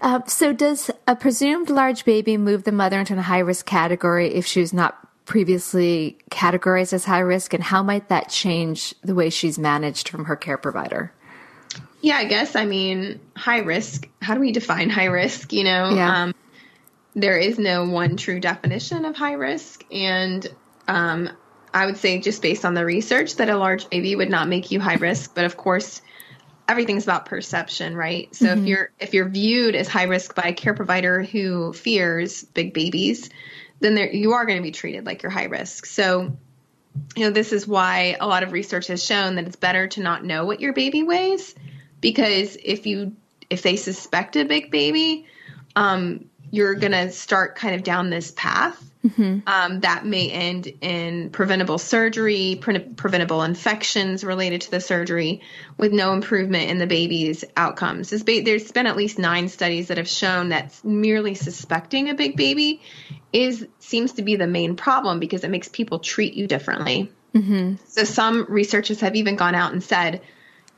Uh, 0.00 0.20
so, 0.26 0.52
does 0.52 0.90
a 1.06 1.14
presumed 1.14 1.70
large 1.70 2.04
baby 2.04 2.36
move 2.36 2.64
the 2.64 2.72
mother 2.72 2.98
into 2.98 3.16
a 3.16 3.22
high 3.22 3.38
risk 3.38 3.66
category 3.66 4.34
if 4.34 4.46
she's 4.46 4.72
not 4.72 4.98
previously 5.26 6.18
categorized 6.32 6.92
as 6.92 7.04
high 7.04 7.20
risk, 7.20 7.54
and 7.54 7.62
how 7.62 7.84
might 7.84 8.08
that 8.08 8.28
change 8.30 8.94
the 9.02 9.14
way 9.14 9.30
she's 9.30 9.58
managed 9.58 10.08
from 10.08 10.24
her 10.24 10.34
care 10.34 10.58
provider? 10.58 11.12
Yeah, 12.00 12.16
I 12.16 12.24
guess. 12.24 12.56
I 12.56 12.64
mean, 12.64 13.20
high 13.36 13.58
risk. 13.58 14.08
How 14.22 14.34
do 14.34 14.40
we 14.40 14.52
define 14.52 14.90
high 14.90 15.06
risk? 15.06 15.52
You 15.52 15.64
know, 15.64 15.90
yeah. 15.94 16.22
um, 16.22 16.34
there 17.14 17.38
is 17.38 17.58
no 17.58 17.84
one 17.84 18.16
true 18.16 18.40
definition 18.40 19.04
of 19.04 19.16
high 19.16 19.34
risk. 19.34 19.84
And 19.92 20.46
um, 20.88 21.30
I 21.74 21.86
would 21.86 21.98
say, 21.98 22.18
just 22.20 22.40
based 22.40 22.64
on 22.64 22.74
the 22.74 22.84
research, 22.84 23.36
that 23.36 23.50
a 23.50 23.56
large 23.56 23.90
baby 23.90 24.16
would 24.16 24.30
not 24.30 24.48
make 24.48 24.70
you 24.70 24.80
high 24.80 24.94
risk. 24.94 25.34
But 25.34 25.44
of 25.44 25.56
course, 25.56 26.00
everything's 26.68 27.04
about 27.04 27.26
perception, 27.26 27.94
right? 27.94 28.34
So 28.34 28.46
mm-hmm. 28.46 28.60
if 28.60 28.66
you're 28.66 28.90
if 28.98 29.14
you're 29.14 29.28
viewed 29.28 29.74
as 29.74 29.88
high 29.88 30.04
risk 30.04 30.34
by 30.34 30.44
a 30.44 30.52
care 30.54 30.74
provider 30.74 31.22
who 31.22 31.74
fears 31.74 32.44
big 32.44 32.72
babies, 32.72 33.28
then 33.80 33.94
there, 33.94 34.10
you 34.10 34.32
are 34.32 34.46
going 34.46 34.58
to 34.58 34.62
be 34.62 34.72
treated 34.72 35.04
like 35.04 35.22
you're 35.22 35.30
high 35.30 35.44
risk. 35.44 35.84
So, 35.84 36.36
you 37.16 37.24
know, 37.24 37.30
this 37.30 37.52
is 37.52 37.66
why 37.66 38.16
a 38.18 38.26
lot 38.26 38.42
of 38.42 38.52
research 38.52 38.86
has 38.86 39.04
shown 39.04 39.34
that 39.34 39.46
it's 39.46 39.56
better 39.56 39.88
to 39.88 40.00
not 40.00 40.24
know 40.24 40.46
what 40.46 40.60
your 40.60 40.72
baby 40.72 41.02
weighs 41.02 41.54
because 42.00 42.56
if 42.62 42.86
you 42.86 43.16
if 43.48 43.62
they 43.62 43.76
suspect 43.76 44.36
a 44.36 44.44
big 44.44 44.70
baby, 44.70 45.26
um, 45.74 46.26
you're 46.50 46.74
going 46.74 46.92
to 46.92 47.10
start 47.10 47.56
kind 47.56 47.74
of 47.74 47.82
down 47.82 48.10
this 48.10 48.30
path 48.30 48.90
mm-hmm. 49.04 49.40
um, 49.46 49.80
that 49.80 50.04
may 50.04 50.30
end 50.30 50.72
in 50.80 51.30
preventable 51.30 51.78
surgery, 51.78 52.58
pre- 52.60 52.78
preventable 52.78 53.42
infections 53.42 54.24
related 54.24 54.62
to 54.62 54.70
the 54.70 54.80
surgery, 54.80 55.42
with 55.76 55.92
no 55.92 56.12
improvement 56.12 56.70
in 56.70 56.78
the 56.78 56.86
baby's 56.86 57.44
outcomes. 57.56 58.10
Ba- 58.22 58.42
there's 58.44 58.70
been 58.72 58.86
at 58.86 58.96
least 58.96 59.18
nine 59.18 59.48
studies 59.48 59.88
that 59.88 59.96
have 59.96 60.08
shown 60.08 60.50
that 60.50 60.78
merely 60.84 61.34
suspecting 61.34 62.10
a 62.10 62.14
big 62.14 62.36
baby 62.36 62.82
is 63.32 63.66
seems 63.78 64.12
to 64.12 64.22
be 64.22 64.36
the 64.36 64.46
main 64.46 64.76
problem 64.76 65.20
because 65.20 65.44
it 65.44 65.50
makes 65.50 65.68
people 65.68 65.98
treat 65.98 66.34
you 66.34 66.46
differently. 66.46 67.10
Mm-hmm. 67.34 67.76
So 67.86 68.04
some 68.04 68.46
researchers 68.48 69.00
have 69.00 69.14
even 69.14 69.36
gone 69.36 69.54
out 69.54 69.72
and 69.72 69.82
said 69.82 70.20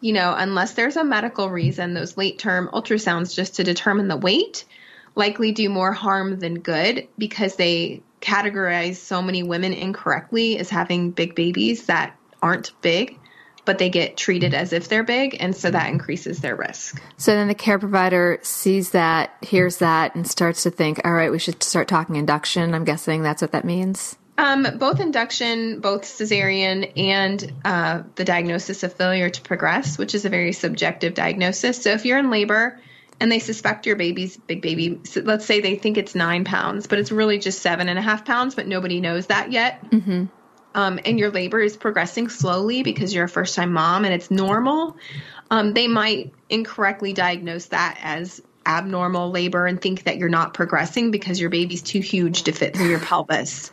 you 0.03 0.13
know, 0.13 0.35
unless 0.37 0.75
there's 0.75 0.97
a 0.97 1.05
medical 1.05 1.49
reason, 1.49 1.95
those 1.95 2.19
late 2.19 2.39
term 2.39 2.69
ultrasounds 2.73 3.35
just 3.35 3.57
to 3.57 3.65
determine 3.65 4.09
the 4.09 4.17
weight 4.17 4.67
likely 5.15 5.53
do 5.53 5.69
more 5.69 5.93
harm 5.93 6.39
than 6.39 6.59
good 6.59 7.07
because 7.17 7.57
they 7.57 8.03
categorize 8.21 8.97
so 8.97 9.23
many 9.23 9.43
women 9.43 9.73
incorrectly 9.73 10.59
as 10.59 10.71
having 10.71 11.11
big 11.11 11.35
babies 11.35 11.87
that 11.87 12.17
aren't 12.43 12.73
big 12.83 13.19
but 13.65 13.79
they 13.79 13.89
get 13.89 14.17
treated 14.17 14.55
as 14.55 14.73
if 14.73 14.89
they're 14.89 15.05
big 15.05 15.37
and 15.39 15.55
so 15.55 15.71
that 15.71 15.89
increases 15.89 16.41
their 16.41 16.57
risk. 16.57 17.01
So 17.17 17.33
then 17.33 17.47
the 17.47 17.55
care 17.55 17.79
provider 17.79 18.41
sees 18.43 18.91
that 18.91 19.37
hears 19.41 19.77
that 19.79 20.17
and 20.17 20.27
starts 20.27 20.65
to 20.65 20.71
think 20.71 21.01
all 21.05 21.13
right 21.13 21.31
we 21.31 21.39
should 21.39 21.63
start 21.63 21.87
talking 21.87 22.17
induction. 22.17 22.75
I'm 22.75 22.85
guessing 22.85 23.23
that's 23.23 23.43
what 23.43 23.53
that 23.53 23.65
means 23.65 24.17
um, 24.39 24.67
both 24.79 25.01
induction 25.01 25.81
both 25.81 26.03
cesarean 26.03 26.93
and 26.97 27.53
uh, 27.65 28.03
the 28.15 28.25
diagnosis 28.25 28.83
of 28.83 28.93
failure 28.93 29.31
to 29.31 29.41
progress 29.43 29.99
which 29.99 30.15
is 30.15 30.25
a 30.25 30.29
very 30.29 30.53
subjective 30.53 31.15
diagnosis 31.15 31.83
so 31.83 31.91
if 31.91 32.05
you're 32.05 32.19
in 32.19 32.31
labor 32.31 32.81
and 33.23 33.31
they 33.31 33.39
suspect 33.39 33.87
your 33.87 33.95
baby's 33.95 34.37
big 34.37 34.63
baby. 34.63 34.99
So 35.05 35.21
let's 35.21 35.47
say 35.47 35.61
they 35.61 35.77
think 35.77 35.97
it's 35.97 36.17
nine 36.17 36.45
pounds, 36.45 36.89
but 36.89 36.99
it's 36.99 37.13
really 37.13 37.39
just 37.39 37.63
seven 37.63 37.89
and 37.89 37.97
a 37.97 38.03
half 38.03 38.25
pounds, 38.25 38.57
but 38.57 38.67
nobody 38.67 39.01
knows 39.01 39.29
that 39.29 39.53
yet. 39.53 39.89
Mm-hmm. 39.91 40.25
Um, 40.75 40.99
and 41.05 41.21
your 41.21 41.31
labor 41.31 41.61
is 41.61 41.77
progressing 41.77 42.29
slowly 42.29 42.83
because 42.83 43.15
you're 43.15 43.27
a 43.27 43.29
first 43.29 43.55
time 43.55 43.73
mom 43.73 44.05
and 44.05 44.13
it's 44.13 44.29
normal, 44.29 44.97
um, 45.53 45.73
they 45.73 45.87
might 45.87 46.33
incorrectly 46.49 47.13
diagnose 47.13 47.67
that 47.67 47.97
as 48.03 48.43
abnormal 48.67 49.31
labor 49.31 49.67
and 49.67 49.81
think 49.81 50.03
that 50.05 50.17
you're 50.17 50.29
not 50.29 50.53
progressing 50.53 51.13
because 51.13 51.41
your 51.41 51.51
baby's 51.51 51.83
too 51.83 52.01
huge 52.01 52.45
to 52.45 52.53
fit 52.53 52.77
through 52.77 52.89
your 52.89 53.01
pelvis. 53.01 53.71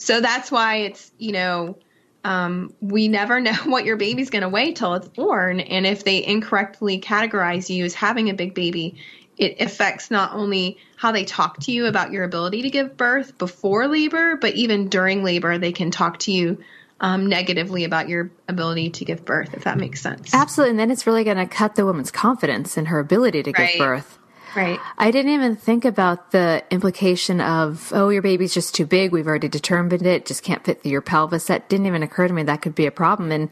So 0.00 0.22
that's 0.22 0.50
why 0.50 0.76
it's, 0.76 1.12
you 1.18 1.32
know, 1.32 1.76
um, 2.24 2.72
we 2.80 3.08
never 3.08 3.38
know 3.40 3.54
what 3.66 3.84
your 3.84 3.96
baby's 3.96 4.30
going 4.30 4.42
to 4.42 4.48
weigh 4.48 4.72
till 4.72 4.94
it's 4.94 5.08
born. 5.08 5.60
And 5.60 5.86
if 5.86 6.04
they 6.04 6.24
incorrectly 6.24 7.00
categorize 7.00 7.68
you 7.68 7.84
as 7.84 7.94
having 7.94 8.30
a 8.30 8.34
big 8.34 8.54
baby, 8.54 8.96
it 9.36 9.60
affects 9.60 10.10
not 10.10 10.34
only 10.34 10.78
how 10.96 11.12
they 11.12 11.24
talk 11.24 11.60
to 11.60 11.72
you 11.72 11.86
about 11.86 12.12
your 12.12 12.24
ability 12.24 12.62
to 12.62 12.70
give 12.70 12.96
birth 12.96 13.38
before 13.38 13.88
labor, 13.88 14.36
but 14.36 14.54
even 14.54 14.88
during 14.88 15.22
labor, 15.22 15.58
they 15.58 15.72
can 15.72 15.90
talk 15.90 16.18
to 16.20 16.32
you 16.32 16.58
um, 17.00 17.26
negatively 17.26 17.84
about 17.84 18.08
your 18.08 18.30
ability 18.48 18.90
to 18.90 19.04
give 19.04 19.24
birth, 19.24 19.54
if 19.54 19.64
that 19.64 19.78
makes 19.78 20.00
sense. 20.00 20.34
Absolutely. 20.34 20.70
And 20.70 20.78
then 20.78 20.90
it's 20.90 21.06
really 21.06 21.24
going 21.24 21.38
to 21.38 21.46
cut 21.46 21.74
the 21.74 21.86
woman's 21.86 22.10
confidence 22.10 22.76
in 22.76 22.86
her 22.86 22.98
ability 22.98 23.42
to 23.44 23.52
right. 23.52 23.72
give 23.72 23.78
birth. 23.78 24.18
Right. 24.56 24.80
I 24.98 25.10
didn't 25.10 25.32
even 25.32 25.56
think 25.56 25.84
about 25.84 26.32
the 26.32 26.64
implication 26.70 27.40
of, 27.40 27.92
oh, 27.94 28.08
your 28.08 28.22
baby's 28.22 28.52
just 28.52 28.74
too 28.74 28.86
big. 28.86 29.12
We've 29.12 29.26
already 29.26 29.48
determined 29.48 30.06
it, 30.06 30.26
just 30.26 30.42
can't 30.42 30.64
fit 30.64 30.82
through 30.82 30.92
your 30.92 31.02
pelvis. 31.02 31.46
That 31.46 31.68
didn't 31.68 31.86
even 31.86 32.02
occur 32.02 32.26
to 32.26 32.34
me 32.34 32.42
that 32.42 32.62
could 32.62 32.74
be 32.74 32.86
a 32.86 32.90
problem. 32.90 33.30
And 33.30 33.48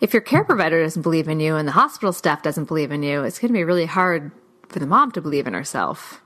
if 0.00 0.12
your 0.12 0.22
care 0.22 0.44
provider 0.44 0.82
doesn't 0.82 1.02
believe 1.02 1.28
in 1.28 1.40
you 1.40 1.56
and 1.56 1.66
the 1.66 1.72
hospital 1.72 2.12
staff 2.12 2.42
doesn't 2.42 2.66
believe 2.66 2.92
in 2.92 3.02
you, 3.02 3.22
it's 3.24 3.38
going 3.38 3.48
to 3.48 3.56
be 3.56 3.64
really 3.64 3.86
hard 3.86 4.30
for 4.68 4.78
the 4.78 4.86
mom 4.86 5.12
to 5.12 5.20
believe 5.20 5.46
in 5.46 5.54
herself. 5.54 6.20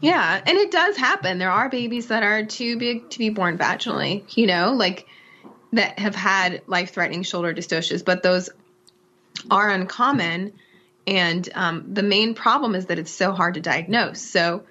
Yeah, 0.00 0.42
and 0.44 0.58
it 0.58 0.72
does 0.72 0.96
happen. 0.96 1.38
There 1.38 1.50
are 1.50 1.68
babies 1.68 2.08
that 2.08 2.24
are 2.24 2.44
too 2.44 2.76
big 2.76 3.10
to 3.10 3.18
be 3.18 3.30
born 3.30 3.56
vaginally, 3.56 4.24
you 4.36 4.48
know, 4.48 4.72
like 4.72 5.06
that 5.72 5.98
have 5.98 6.16
had 6.16 6.62
life 6.66 6.92
threatening 6.92 7.22
shoulder 7.22 7.54
dystocias, 7.54 8.04
but 8.04 8.22
those 8.22 8.50
are 9.50 9.70
uncommon 9.70 10.52
and 11.06 11.48
um, 11.54 11.84
the 11.92 12.02
main 12.02 12.34
problem 12.34 12.74
is 12.74 12.86
that 12.86 12.98
it's 12.98 13.10
so 13.10 13.32
hard 13.32 13.54
to 13.54 13.60
diagnose. 13.60 14.20
So 14.20 14.64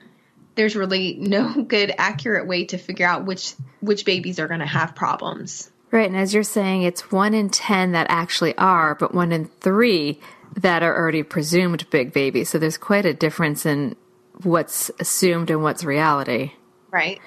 there's 0.56 0.76
really 0.76 1.15
no 1.20 1.63
good 1.67 1.94
accurate 1.98 2.48
way 2.48 2.65
to 2.65 2.78
figure 2.78 3.06
out 3.06 3.26
which 3.26 3.54
which 3.80 4.06
babies 4.06 4.39
are 4.39 4.48
going 4.48 4.60
to 4.60 4.65
have 4.65 4.96
problems. 4.96 5.72
Right, 5.89 6.08
and 6.08 6.15
as 6.15 6.34
you're 6.34 6.44
saying, 6.44 6.84
it's 6.84 7.12
one 7.12 7.34
in 7.34 7.50
ten 7.50 7.91
that 7.91 8.08
actually 8.10 8.58
are, 8.58 8.96
but 8.96 9.13
one 9.13 9.32
in 9.32 9.46
three 9.46 10.20
that 10.56 10.84
are 10.84 10.96
already 10.96 11.24
presumed 11.24 11.89
big 11.89 12.13
babies. 12.13 12.50
So 12.50 12.60
there's 12.60 12.78
quite 12.78 13.06
a 13.06 13.13
difference 13.13 13.65
in 13.65 13.96
what's 14.44 14.91
assumed 15.00 15.50
and 15.50 15.63
what's 15.63 15.84
reality. 15.84 16.54
Right. 16.91 17.22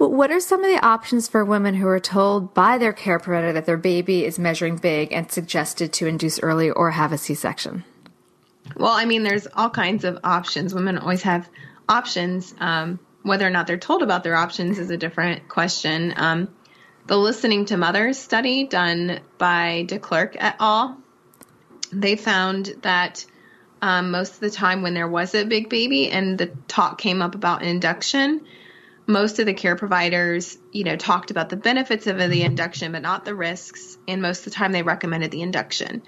Well, 0.00 0.10
what 0.10 0.32
are 0.32 0.40
some 0.40 0.64
of 0.64 0.70
the 0.70 0.84
options 0.84 1.28
for 1.28 1.44
women 1.44 1.74
who 1.74 1.86
are 1.86 2.00
told 2.00 2.54
by 2.54 2.76
their 2.76 2.92
care 2.92 3.20
provider 3.20 3.52
that 3.52 3.64
their 3.64 3.76
baby 3.76 4.24
is 4.24 4.36
measuring 4.36 4.76
big 4.76 5.12
and 5.12 5.30
suggested 5.30 5.92
to 5.94 6.06
induce 6.06 6.40
early 6.40 6.70
or 6.70 6.90
have 6.90 7.12
a 7.12 7.18
C 7.18 7.34
section? 7.34 7.84
Well, 8.76 8.92
I 8.92 9.04
mean, 9.04 9.22
there's 9.22 9.46
all 9.46 9.70
kinds 9.70 10.04
of 10.04 10.18
options. 10.24 10.74
Women 10.74 10.98
always 10.98 11.22
have 11.22 11.48
options. 11.88 12.54
Um, 12.58 12.98
whether 13.22 13.46
or 13.46 13.50
not 13.50 13.66
they're 13.66 13.76
told 13.76 14.02
about 14.02 14.24
their 14.24 14.36
options 14.36 14.78
is 14.78 14.90
a 14.90 14.96
different 14.96 15.48
question. 15.48 16.14
Um, 16.16 16.48
the 17.06 17.16
Listening 17.16 17.66
to 17.66 17.76
Mothers 17.76 18.18
study 18.18 18.66
done 18.66 19.20
by 19.38 19.84
Declercq 19.88 20.36
et 20.38 20.56
al. 20.60 20.98
They 21.92 22.16
found 22.16 22.74
that 22.82 23.24
um, 23.82 24.10
most 24.10 24.34
of 24.34 24.40
the 24.40 24.50
time 24.50 24.82
when 24.82 24.94
there 24.94 25.08
was 25.08 25.34
a 25.34 25.44
big 25.44 25.68
baby 25.68 26.10
and 26.10 26.38
the 26.38 26.46
talk 26.68 26.98
came 26.98 27.22
up 27.22 27.34
about 27.34 27.62
induction, 27.62 28.46
most 29.06 29.38
of 29.38 29.46
the 29.46 29.54
care 29.54 29.76
providers, 29.76 30.58
you 30.72 30.84
know, 30.84 30.96
talked 30.96 31.30
about 31.30 31.48
the 31.48 31.56
benefits 31.56 32.06
of 32.06 32.18
the 32.18 32.42
induction, 32.42 32.92
but 32.92 33.02
not 33.02 33.24
the 33.24 33.34
risks. 33.34 33.96
And 34.08 34.20
most 34.20 34.40
of 34.40 34.44
the 34.46 34.50
time, 34.50 34.72
they 34.72 34.82
recommended 34.82 35.30
the 35.30 35.42
induction. 35.42 36.02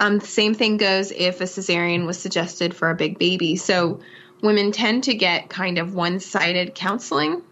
Um, 0.00 0.20
same 0.20 0.54
thing 0.54 0.76
goes 0.76 1.12
if 1.12 1.40
a 1.40 1.44
cesarean 1.44 2.06
was 2.06 2.18
suggested 2.18 2.74
for 2.74 2.90
a 2.90 2.94
big 2.94 3.18
baby. 3.18 3.56
So 3.56 4.00
women 4.42 4.72
tend 4.72 5.04
to 5.04 5.14
get 5.14 5.48
kind 5.48 5.78
of 5.78 5.94
one-sided 5.94 6.74
counseling 6.74 7.42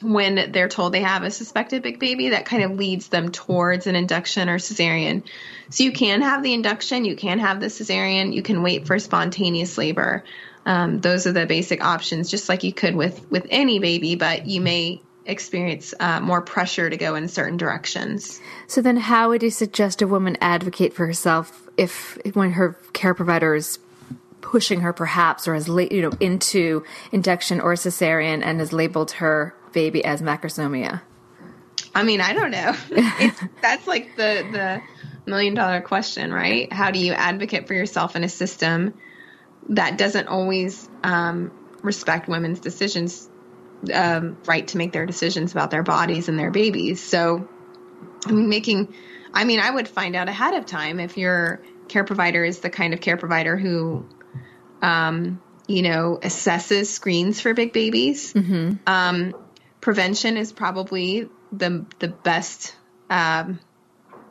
when 0.00 0.52
they're 0.52 0.68
told 0.68 0.92
they 0.92 1.02
have 1.02 1.22
a 1.22 1.30
suspected 1.30 1.82
big 1.82 1.98
baby. 1.98 2.30
That 2.30 2.46
kind 2.46 2.62
of 2.62 2.72
leads 2.72 3.08
them 3.08 3.30
towards 3.30 3.86
an 3.86 3.96
induction 3.96 4.48
or 4.48 4.58
cesarean. 4.58 5.24
So 5.70 5.84
you 5.84 5.92
can 5.92 6.20
have 6.22 6.42
the 6.42 6.52
induction, 6.52 7.04
you 7.04 7.16
can 7.16 7.38
have 7.38 7.60
the 7.60 7.66
cesarean, 7.66 8.32
you 8.32 8.42
can 8.42 8.62
wait 8.62 8.86
for 8.86 8.98
spontaneous 8.98 9.76
labor. 9.78 10.24
Um, 10.66 11.00
those 11.00 11.26
are 11.26 11.32
the 11.32 11.46
basic 11.46 11.84
options, 11.84 12.30
just 12.30 12.48
like 12.48 12.62
you 12.62 12.72
could 12.72 12.96
with 12.96 13.30
with 13.30 13.46
any 13.50 13.78
baby, 13.78 14.14
but 14.14 14.46
you 14.46 14.60
may 14.60 15.02
experience 15.26 15.94
uh, 16.00 16.20
more 16.20 16.42
pressure 16.42 16.88
to 16.88 16.96
go 16.96 17.14
in 17.14 17.28
certain 17.28 17.56
directions. 17.56 18.40
So 18.66 18.80
then, 18.80 18.96
how 18.96 19.28
would 19.28 19.42
you 19.42 19.50
suggest 19.50 20.02
a 20.02 20.06
woman 20.06 20.36
advocate 20.40 20.94
for 20.94 21.06
herself 21.06 21.63
if 21.76 22.18
when 22.34 22.52
her 22.52 22.78
care 22.92 23.14
provider 23.14 23.54
is 23.54 23.78
pushing 24.40 24.80
her, 24.80 24.92
perhaps, 24.92 25.48
or 25.48 25.54
has 25.54 25.68
you 25.68 26.02
know 26.02 26.12
into 26.20 26.84
induction 27.12 27.60
or 27.60 27.74
cesarean 27.74 28.42
and 28.44 28.60
has 28.60 28.72
labeled 28.72 29.12
her 29.12 29.54
baby 29.72 30.04
as 30.04 30.22
macrosomia? 30.22 31.02
I 31.94 32.02
mean, 32.02 32.20
I 32.20 32.32
don't 32.32 32.50
know. 32.50 32.74
that's 33.62 33.86
like 33.86 34.16
the 34.16 34.46
the 34.52 34.82
million 35.26 35.54
dollar 35.54 35.80
question, 35.80 36.32
right? 36.32 36.72
How 36.72 36.90
do 36.90 36.98
you 36.98 37.12
advocate 37.12 37.66
for 37.66 37.74
yourself 37.74 38.16
in 38.16 38.24
a 38.24 38.28
system 38.28 38.94
that 39.70 39.96
doesn't 39.96 40.28
always 40.28 40.88
um, 41.02 41.50
respect 41.82 42.28
women's 42.28 42.60
decisions, 42.60 43.28
um, 43.92 44.36
right 44.46 44.66
to 44.68 44.78
make 44.78 44.92
their 44.92 45.06
decisions 45.06 45.52
about 45.52 45.70
their 45.70 45.82
bodies 45.82 46.28
and 46.28 46.38
their 46.38 46.50
babies. 46.50 47.02
So, 47.02 47.48
I 48.26 48.32
mean, 48.32 48.48
making, 48.48 48.94
I 49.34 49.44
mean, 49.44 49.60
I 49.60 49.70
would 49.70 49.88
find 49.88 50.16
out 50.16 50.28
ahead 50.28 50.54
of 50.54 50.66
time 50.66 51.00
if 51.00 51.18
your 51.18 51.60
care 51.88 52.04
provider 52.04 52.44
is 52.44 52.60
the 52.60 52.70
kind 52.70 52.94
of 52.94 53.00
care 53.00 53.16
provider 53.16 53.56
who, 53.56 54.08
um, 54.80 55.42
you 55.66 55.82
know, 55.82 56.18
assesses 56.22 56.86
screens 56.86 57.40
for 57.40 57.52
big 57.52 57.72
babies. 57.72 58.32
Mm-hmm. 58.32 58.74
Um, 58.86 59.34
prevention 59.80 60.36
is 60.36 60.52
probably 60.52 61.28
the 61.52 61.84
the 61.98 62.08
best 62.08 62.74
um, 63.10 63.58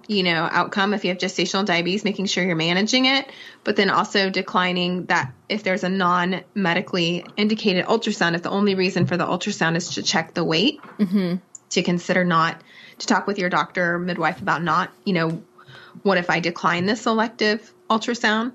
you 0.08 0.24
know, 0.24 0.48
outcome 0.52 0.94
if 0.94 1.04
you 1.06 1.10
have 1.10 1.18
gestational 1.18 1.66
diabetes, 1.66 2.04
making 2.04 2.26
sure 2.26 2.44
you're 2.44 2.56
managing 2.56 3.06
it, 3.06 3.30
but 3.64 3.76
then 3.76 3.90
also 3.90 4.30
declining 4.30 5.06
that 5.06 5.34
if 5.48 5.64
there's 5.64 5.84
a 5.84 5.90
non 5.90 6.44
medically 6.54 7.26
indicated 7.38 7.86
ultrasound, 7.86 8.36
if 8.36 8.42
the 8.42 8.50
only 8.50 8.76
reason 8.76 9.06
for 9.06 9.18
the 9.18 9.26
ultrasound 9.26 9.76
is 9.76 9.90
to 9.96 10.04
check 10.04 10.34
the 10.34 10.44
weight, 10.44 10.82
mm-hmm. 11.00 11.36
to 11.70 11.84
consider 11.84 12.26
not 12.26 12.62
to 13.00 13.08
talk 13.08 13.28
with 13.28 13.40
your 13.40 13.50
doctor 13.50 13.96
or 13.96 14.00
midwife 14.00 14.42
about 14.42 14.64
not, 14.64 14.92
you 15.06 15.14
know, 15.14 15.44
what 16.02 16.18
if 16.18 16.30
I 16.30 16.40
decline 16.40 16.86
this 16.86 17.06
elective 17.06 17.74
ultrasound? 17.90 18.54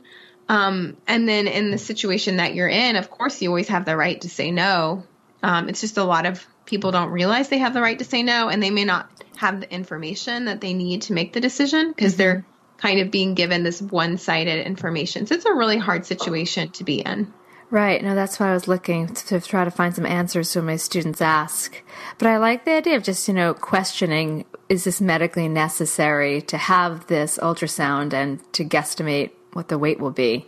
Um, 0.49 0.97
and 1.07 1.29
then 1.29 1.47
in 1.47 1.71
the 1.71 1.79
situation 1.79 2.37
that 2.37 2.55
you're 2.55 2.69
in, 2.69 2.97
of 2.97 3.11
course, 3.11 3.41
you 3.43 3.49
always 3.49 3.69
have 3.69 3.85
the 3.85 3.97
right 3.97 4.21
to 4.23 4.29
say 4.29 4.51
no. 4.51 5.05
Um, 5.43 5.69
it's 5.69 5.81
just 5.81 5.99
a 5.99 6.05
lot 6.05 6.27
of 6.27 6.45
people 6.65 6.91
don't 6.91 7.11
realize 7.11 7.49
they 7.49 7.59
have 7.59 7.75
the 7.75 7.81
right 7.81 7.99
to 7.99 8.05
say 8.05 8.23
no, 8.23 8.49
and 8.49 8.63
they 8.63 8.71
may 8.71 8.85
not 8.85 9.11
have 9.37 9.61
the 9.61 9.73
information 9.73 10.47
that 10.47 10.61
they 10.61 10.75
need 10.75 11.03
to 11.03 11.13
make 11.13 11.33
the 11.33 11.41
decision 11.41 11.93
because 11.93 12.13
mm-hmm. 12.13 12.19
they're 12.19 12.47
kind 12.79 13.01
of 13.01 13.11
being 13.11 13.35
given 13.35 13.63
this 13.63 13.83
one 13.83 14.19
sided 14.19 14.67
information. 14.67 15.27
So 15.27 15.35
it's 15.35 15.45
a 15.45 15.55
really 15.55 15.79
hard 15.79 16.07
situation 16.07 16.71
to 16.73 16.85
be 16.85 17.01
in. 17.01 17.33
Right. 17.71 18.03
No, 18.03 18.15
that's 18.15 18.41
why 18.41 18.51
I 18.51 18.55
was 18.55 18.67
looking 18.67 19.09
to 19.09 19.41
try 19.41 19.65
to 19.65 19.71
find 19.71 19.95
some 19.95 20.07
answers 20.07 20.49
so 20.49 20.63
my 20.63 20.77
students 20.77 21.21
ask. 21.21 21.83
But 22.17 22.29
I 22.29 22.39
like 22.39 22.65
the 22.65 22.73
idea 22.73 22.97
of 22.97 23.03
just, 23.03 23.29
you 23.29 23.35
know, 23.35 23.53
questioning 23.53 24.47
is 24.69 24.85
this 24.85 25.01
medically 25.01 25.49
necessary 25.49 26.41
to 26.43 26.57
have 26.57 27.07
this 27.09 27.39
ultrasound 27.39 28.13
and 28.15 28.41
to 28.55 28.65
guesstimate 28.65 29.33
what 29.53 29.69
the 29.69 29.79
weight 29.79 30.01
will 30.01 30.11
be? 30.11 30.47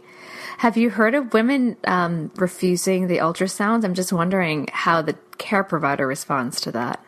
Have 0.58 0.76
you 0.76 0.90
heard 0.90 1.14
of 1.14 1.32
women 1.32 1.76
um, 1.84 2.30
refusing 2.36 3.06
the 3.06 3.18
ultrasounds? 3.18 3.84
I'm 3.84 3.94
just 3.94 4.12
wondering 4.12 4.68
how 4.72 5.02
the 5.02 5.16
care 5.38 5.64
provider 5.64 6.06
responds 6.06 6.60
to 6.62 6.72
that. 6.72 7.04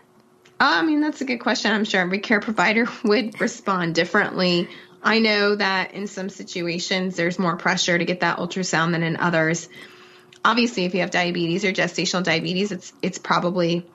I 0.59 0.83
mean, 0.83 1.01
that's 1.01 1.20
a 1.20 1.25
good 1.25 1.38
question. 1.38 1.72
I'm 1.72 1.85
sure 1.85 2.01
every 2.01 2.20
care 2.20 2.40
provider 2.40 2.87
would 3.05 3.40
respond 3.40 3.94
differently. 3.94 4.68
I 5.03 5.18
know 5.18 5.57
that 5.57 5.94
in 5.94 6.07
some 6.07 6.29
situations 6.29 7.16
there's 7.16 7.38
more 7.38 7.57
pressure 7.57 7.98
to 7.98 8.05
get 8.05 8.20
that 8.20 8.38
ultrasound 8.38 8.92
than 8.92 9.03
in 9.03 9.16
others. 9.16 9.68
Obviously, 10.44 10.85
if 10.85 10.94
you 10.94 11.00
have 11.00 11.11
diabetes 11.11 11.64
or 11.64 11.72
gestational 11.72 12.22
diabetes, 12.22 12.72
it's 12.72 12.92
it's 13.00 13.18
probably 13.18 13.87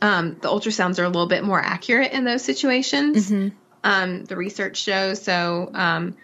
um, 0.00 0.36
the 0.40 0.48
ultrasounds 0.48 0.98
are 0.98 1.04
a 1.04 1.08
little 1.08 1.28
bit 1.28 1.44
more 1.44 1.60
accurate 1.60 2.12
in 2.12 2.24
those 2.24 2.44
situations. 2.44 3.30
Mm-hmm. 3.30 3.56
Um, 3.84 4.24
the 4.24 4.36
research 4.36 4.76
shows 4.78 5.22
so. 5.22 5.70
Um, 5.72 6.16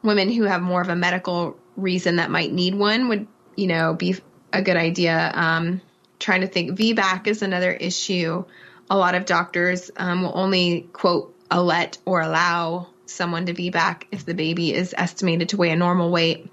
women 0.00 0.30
who 0.30 0.44
have 0.44 0.62
more 0.62 0.80
of 0.80 0.88
a 0.88 0.94
medical 0.94 1.56
reason 1.76 2.16
that 2.16 2.30
might 2.30 2.52
need 2.52 2.72
one 2.72 3.08
would, 3.08 3.26
you 3.56 3.66
know, 3.66 3.94
be 3.94 4.14
a 4.52 4.62
good 4.62 4.76
idea. 4.76 5.32
Um, 5.34 5.80
trying 6.20 6.42
to 6.42 6.46
think, 6.46 6.78
VBAC 6.78 7.26
is 7.26 7.42
another 7.42 7.72
issue 7.72 8.44
a 8.90 8.96
lot 8.96 9.14
of 9.14 9.24
doctors 9.24 9.90
um, 9.96 10.22
will 10.22 10.32
only 10.34 10.88
quote 10.92 11.34
a 11.50 11.62
let 11.62 11.98
or 12.04 12.20
allow 12.20 12.88
someone 13.06 13.46
to 13.46 13.54
VBAC 13.54 14.04
if 14.10 14.24
the 14.24 14.34
baby 14.34 14.74
is 14.74 14.94
estimated 14.96 15.50
to 15.50 15.56
weigh 15.56 15.70
a 15.70 15.76
normal 15.76 16.10
weight. 16.10 16.50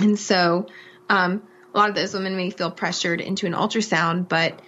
And 0.00 0.18
so 0.18 0.66
um, 1.08 1.42
a 1.76 1.78
lot 1.78 1.90
of 1.90 1.94
those 1.94 2.14
women 2.14 2.36
may 2.36 2.50
feel 2.50 2.70
pressured 2.70 3.20
into 3.20 3.46
an 3.46 3.52
ultrasound, 3.52 4.28
but 4.28 4.60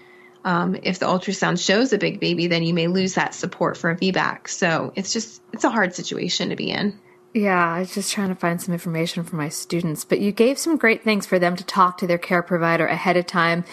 um, 0.45 0.77
if 0.83 0.99
the 0.99 1.07
ultrasound 1.07 1.65
shows 1.65 1.93
a 1.93 1.99
big 1.99 2.21
baby, 2.21 2.47
then 2.47 2.63
you 2.63 2.75
may 2.75 2.87
lose 2.87 3.15
that 3.15 3.35
support 3.35 3.77
for 3.77 3.91
a 3.91 3.97
VBAC. 3.97 4.47
So 4.49 4.93
it's 4.95 5.13
just, 5.13 5.43
it's 5.53 5.65
a 5.65 5.71
hard 5.71 5.95
situation 5.95 6.51
to 6.51 6.57
be 6.57 6.71
in. 6.71 6.99
Yeah, 7.35 7.75
I 7.75 7.81
was 7.81 7.95
just 7.95 8.13
trying 8.13 8.29
to 8.29 8.35
find 8.35 8.61
some 8.61 8.73
information 8.73 9.25
for 9.25 9.37
my 9.37 9.49
students, 9.49 10.05
but 10.05 10.21
you 10.21 10.33
gave 10.33 10.59
some 10.59 10.77
great 10.77 11.03
things 11.03 11.27
for 11.27 11.39
them 11.39 11.57
to 11.57 11.65
talk 11.65 11.99
to 11.99 12.07
their 12.07 12.19
care 12.19 12.43
provider 12.43 12.87
ahead 12.87 13.17
of 13.17 13.27
time 13.27 13.65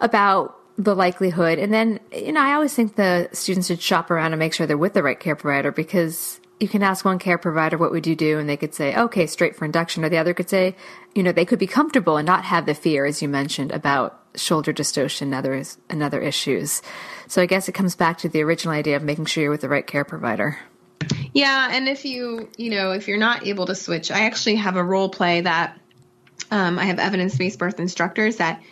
about 0.00 0.56
the 0.78 0.94
likelihood. 0.94 1.58
And 1.58 1.72
then, 1.72 2.00
you 2.12 2.32
know, 2.32 2.40
I 2.40 2.54
always 2.54 2.74
think 2.74 2.96
the 2.96 3.28
students 3.32 3.68
should 3.68 3.82
shop 3.82 4.10
around 4.10 4.32
and 4.32 4.38
make 4.38 4.54
sure 4.54 4.66
they're 4.66 4.78
with 4.78 4.94
the 4.94 5.02
right 5.02 5.20
care 5.20 5.36
provider 5.36 5.70
because 5.70 6.40
you 6.60 6.68
can 6.68 6.82
ask 6.82 7.04
one 7.04 7.18
care 7.18 7.38
provider, 7.38 7.78
what 7.78 7.90
would 7.90 8.06
you 8.06 8.14
do? 8.14 8.38
And 8.38 8.48
they 8.48 8.58
could 8.58 8.74
say, 8.74 8.94
okay, 8.94 9.26
straight 9.26 9.56
for 9.56 9.64
induction. 9.64 10.04
Or 10.04 10.10
the 10.10 10.18
other 10.18 10.34
could 10.34 10.50
say, 10.50 10.76
you 11.14 11.22
know, 11.22 11.32
they 11.32 11.46
could 11.46 11.58
be 11.58 11.66
comfortable 11.66 12.18
and 12.18 12.26
not 12.26 12.44
have 12.44 12.66
the 12.66 12.74
fear, 12.74 13.06
as 13.06 13.22
you 13.22 13.28
mentioned, 13.28 13.72
about 13.72 14.20
shoulder 14.34 14.72
dystocia 14.72 15.22
and 15.22 15.34
other, 15.34 15.62
and 15.88 16.02
other 16.02 16.20
issues. 16.20 16.82
So 17.28 17.40
I 17.40 17.46
guess 17.46 17.68
it 17.68 17.72
comes 17.72 17.96
back 17.96 18.18
to 18.18 18.28
the 18.28 18.42
original 18.42 18.74
idea 18.74 18.96
of 18.96 19.02
making 19.02 19.24
sure 19.24 19.42
you're 19.42 19.50
with 19.50 19.62
the 19.62 19.70
right 19.70 19.86
care 19.86 20.04
provider. 20.04 20.58
Yeah. 21.32 21.70
And 21.72 21.88
if 21.88 22.04
you, 22.04 22.50
you 22.58 22.70
know, 22.70 22.92
if 22.92 23.08
you're 23.08 23.18
not 23.18 23.46
able 23.46 23.66
to 23.66 23.74
switch, 23.74 24.10
I 24.10 24.26
actually 24.26 24.56
have 24.56 24.76
a 24.76 24.84
role 24.84 25.08
play 25.08 25.40
that 25.40 25.80
um, 26.50 26.78
I 26.78 26.84
have 26.84 26.98
evidence 26.98 27.36
based 27.36 27.58
birth 27.58 27.80
instructors 27.80 28.36
that 28.36 28.62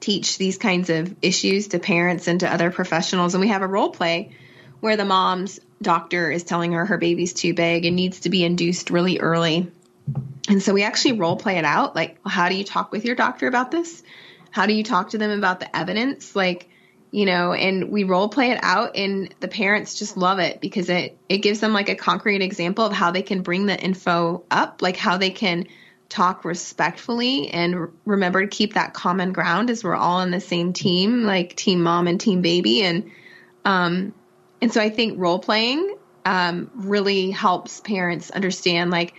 teach 0.00 0.36
these 0.36 0.58
kinds 0.58 0.90
of 0.90 1.14
issues 1.22 1.68
to 1.68 1.78
parents 1.78 2.26
and 2.26 2.40
to 2.40 2.52
other 2.52 2.72
professionals. 2.72 3.34
And 3.34 3.40
we 3.40 3.48
have 3.48 3.62
a 3.62 3.66
role 3.68 3.90
play 3.90 4.32
where 4.80 4.96
the 4.96 5.04
mom's 5.04 5.60
doctor 5.82 6.30
is 6.30 6.44
telling 6.44 6.72
her 6.72 6.86
her 6.86 6.98
baby's 6.98 7.32
too 7.32 7.54
big 7.54 7.84
and 7.84 7.96
needs 7.96 8.20
to 8.20 8.30
be 8.30 8.44
induced 8.44 8.90
really 8.90 9.18
early. 9.18 9.70
And 10.48 10.62
so 10.62 10.72
we 10.72 10.82
actually 10.82 11.12
role 11.12 11.36
play 11.36 11.58
it 11.58 11.64
out. 11.64 11.94
Like, 11.94 12.18
how 12.26 12.48
do 12.48 12.54
you 12.54 12.64
talk 12.64 12.92
with 12.92 13.04
your 13.04 13.16
doctor 13.16 13.46
about 13.46 13.70
this? 13.70 14.02
How 14.50 14.66
do 14.66 14.72
you 14.72 14.84
talk 14.84 15.10
to 15.10 15.18
them 15.18 15.30
about 15.30 15.60
the 15.60 15.76
evidence? 15.76 16.36
Like, 16.36 16.68
you 17.10 17.26
know, 17.26 17.52
and 17.52 17.90
we 17.90 18.04
role 18.04 18.28
play 18.28 18.50
it 18.50 18.58
out 18.62 18.96
and 18.96 19.34
the 19.40 19.48
parents 19.48 19.98
just 19.98 20.16
love 20.16 20.38
it 20.38 20.60
because 20.60 20.88
it, 20.88 21.18
it 21.28 21.38
gives 21.38 21.60
them 21.60 21.72
like 21.72 21.88
a 21.88 21.94
concrete 21.94 22.42
example 22.42 22.84
of 22.84 22.92
how 22.92 23.10
they 23.10 23.22
can 23.22 23.42
bring 23.42 23.66
the 23.66 23.78
info 23.78 24.44
up, 24.50 24.82
like 24.82 24.96
how 24.96 25.16
they 25.16 25.30
can 25.30 25.66
talk 26.08 26.44
respectfully 26.44 27.48
and 27.48 27.88
remember 28.04 28.42
to 28.42 28.48
keep 28.48 28.74
that 28.74 28.94
common 28.94 29.32
ground 29.32 29.70
as 29.70 29.82
we're 29.82 29.96
all 29.96 30.18
on 30.18 30.30
the 30.30 30.40
same 30.40 30.72
team, 30.72 31.24
like 31.24 31.56
team 31.56 31.82
mom 31.82 32.06
and 32.06 32.20
team 32.20 32.42
baby. 32.42 32.82
And, 32.82 33.10
um, 33.64 34.14
and 34.66 34.72
so 34.72 34.80
I 34.80 34.90
think 34.90 35.20
role 35.20 35.38
playing, 35.38 35.96
um, 36.24 36.72
really 36.74 37.30
helps 37.30 37.78
parents 37.78 38.32
understand 38.32 38.90
like 38.90 39.14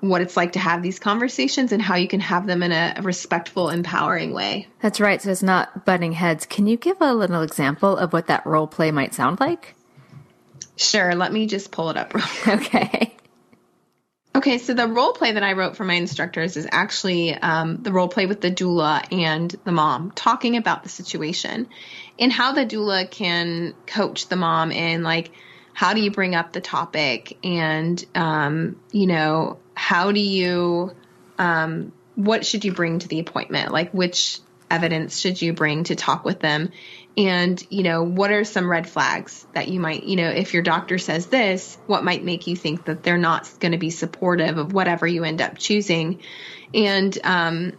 what 0.00 0.20
it's 0.20 0.36
like 0.36 0.54
to 0.54 0.58
have 0.58 0.82
these 0.82 0.98
conversations 0.98 1.70
and 1.70 1.80
how 1.80 1.94
you 1.94 2.08
can 2.08 2.18
have 2.18 2.44
them 2.44 2.60
in 2.64 2.72
a, 2.72 2.96
respectful, 3.02 3.68
empowering 3.70 4.34
way. 4.34 4.66
That's 4.82 4.98
right. 4.98 5.22
So 5.22 5.30
it's 5.30 5.44
not 5.44 5.86
butting 5.86 6.10
heads. 6.10 6.44
Can 6.44 6.66
you 6.66 6.76
give 6.76 6.96
a 7.00 7.14
little 7.14 7.42
example 7.42 7.96
of 7.96 8.12
what 8.12 8.26
that 8.26 8.44
role 8.44 8.66
play 8.66 8.90
might 8.90 9.14
sound 9.14 9.38
like? 9.38 9.76
Sure. 10.74 11.14
Let 11.14 11.32
me 11.32 11.46
just 11.46 11.70
pull 11.70 11.90
it 11.90 11.96
up. 11.96 12.12
okay. 12.48 13.14
Okay, 14.32 14.58
so 14.58 14.74
the 14.74 14.86
role 14.86 15.12
play 15.12 15.32
that 15.32 15.42
I 15.42 15.54
wrote 15.54 15.76
for 15.76 15.84
my 15.84 15.94
instructors 15.94 16.56
is 16.56 16.68
actually 16.70 17.34
um, 17.34 17.78
the 17.82 17.90
role 17.90 18.06
play 18.06 18.26
with 18.26 18.40
the 18.40 18.50
doula 18.50 19.04
and 19.12 19.54
the 19.64 19.72
mom, 19.72 20.12
talking 20.12 20.56
about 20.56 20.84
the 20.84 20.88
situation 20.88 21.68
and 22.18 22.32
how 22.32 22.52
the 22.52 22.64
doula 22.64 23.10
can 23.10 23.74
coach 23.86 24.28
the 24.28 24.36
mom 24.36 24.70
in 24.70 25.02
like 25.02 25.32
how 25.72 25.94
do 25.94 26.00
you 26.00 26.10
bring 26.10 26.34
up 26.34 26.52
the 26.52 26.60
topic 26.60 27.38
and 27.42 28.04
um, 28.14 28.80
you 28.92 29.06
know 29.06 29.58
how 29.74 30.12
do 30.12 30.20
you 30.20 30.94
um, 31.38 31.92
what 32.14 32.44
should 32.44 32.64
you 32.64 32.72
bring 32.72 32.98
to 32.98 33.08
the 33.08 33.18
appointment? 33.18 33.72
Like 33.72 33.90
which 33.92 34.38
evidence 34.70 35.18
should 35.18 35.40
you 35.40 35.52
bring 35.52 35.84
to 35.84 35.96
talk 35.96 36.24
with 36.24 36.38
them 36.38 36.70
and 37.16 37.64
you 37.70 37.82
know 37.82 38.02
what 38.02 38.30
are 38.30 38.44
some 38.44 38.70
red 38.70 38.88
flags 38.88 39.46
that 39.52 39.68
you 39.68 39.80
might 39.80 40.04
you 40.04 40.16
know 40.16 40.28
if 40.28 40.54
your 40.54 40.62
doctor 40.62 40.96
says 40.96 41.26
this 41.26 41.76
what 41.86 42.04
might 42.04 42.22
make 42.24 42.46
you 42.46 42.56
think 42.56 42.84
that 42.84 43.02
they're 43.02 43.18
not 43.18 43.50
going 43.58 43.72
to 43.72 43.78
be 43.78 43.90
supportive 43.90 44.58
of 44.58 44.72
whatever 44.72 45.06
you 45.06 45.24
end 45.24 45.40
up 45.40 45.58
choosing? 45.58 46.20
And 46.72 47.16
um, 47.24 47.72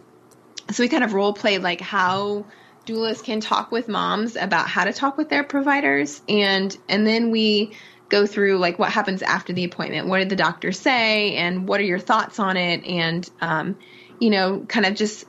so 0.70 0.82
we 0.82 0.88
kind 0.88 1.04
of 1.04 1.14
role 1.14 1.32
play 1.32 1.58
like 1.58 1.80
how 1.80 2.46
doulas 2.86 3.22
can 3.22 3.40
talk 3.40 3.70
with 3.70 3.88
moms 3.88 4.36
about 4.36 4.68
how 4.68 4.84
to 4.84 4.92
talk 4.92 5.16
with 5.16 5.28
their 5.28 5.44
providers. 5.44 6.20
And 6.28 6.76
and 6.88 7.06
then 7.06 7.30
we 7.30 7.76
go 8.08 8.26
through 8.26 8.58
like 8.58 8.78
what 8.78 8.90
happens 8.90 9.22
after 9.22 9.52
the 9.52 9.64
appointment. 9.64 10.08
What 10.08 10.18
did 10.18 10.28
the 10.28 10.36
doctor 10.36 10.72
say? 10.72 11.36
And 11.36 11.66
what 11.66 11.80
are 11.80 11.84
your 11.84 11.98
thoughts 11.98 12.38
on 12.38 12.56
it? 12.56 12.84
And 12.84 13.28
um, 13.40 13.78
you 14.20 14.30
know 14.30 14.60
kind 14.68 14.86
of 14.86 14.94
just 14.94 15.24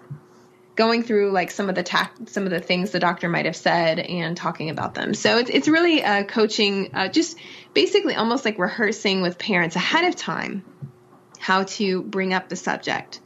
going 0.75 1.03
through 1.03 1.31
like 1.31 1.51
some 1.51 1.69
of 1.69 1.75
the 1.75 1.83
tact, 1.83 2.29
some 2.29 2.45
of 2.45 2.49
the 2.49 2.59
things 2.59 2.91
the 2.91 2.99
doctor 2.99 3.29
might 3.29 3.45
have 3.45 3.55
said 3.55 3.99
and 3.99 4.35
talking 4.35 4.69
about 4.69 4.95
them. 4.95 5.13
So 5.13 5.37
it's 5.37 5.49
it's 5.49 5.67
really 5.67 6.03
uh, 6.03 6.23
coaching, 6.23 6.89
uh, 6.93 7.09
just 7.09 7.37
basically 7.73 8.15
almost 8.15 8.45
like 8.45 8.57
rehearsing 8.57 9.21
with 9.21 9.37
parents 9.37 9.75
ahead 9.75 10.05
of 10.05 10.15
time 10.15 10.63
how 11.39 11.63
to 11.63 12.01
bring 12.01 12.33
up 12.33 12.49
the 12.49 12.55
subject 12.55 13.19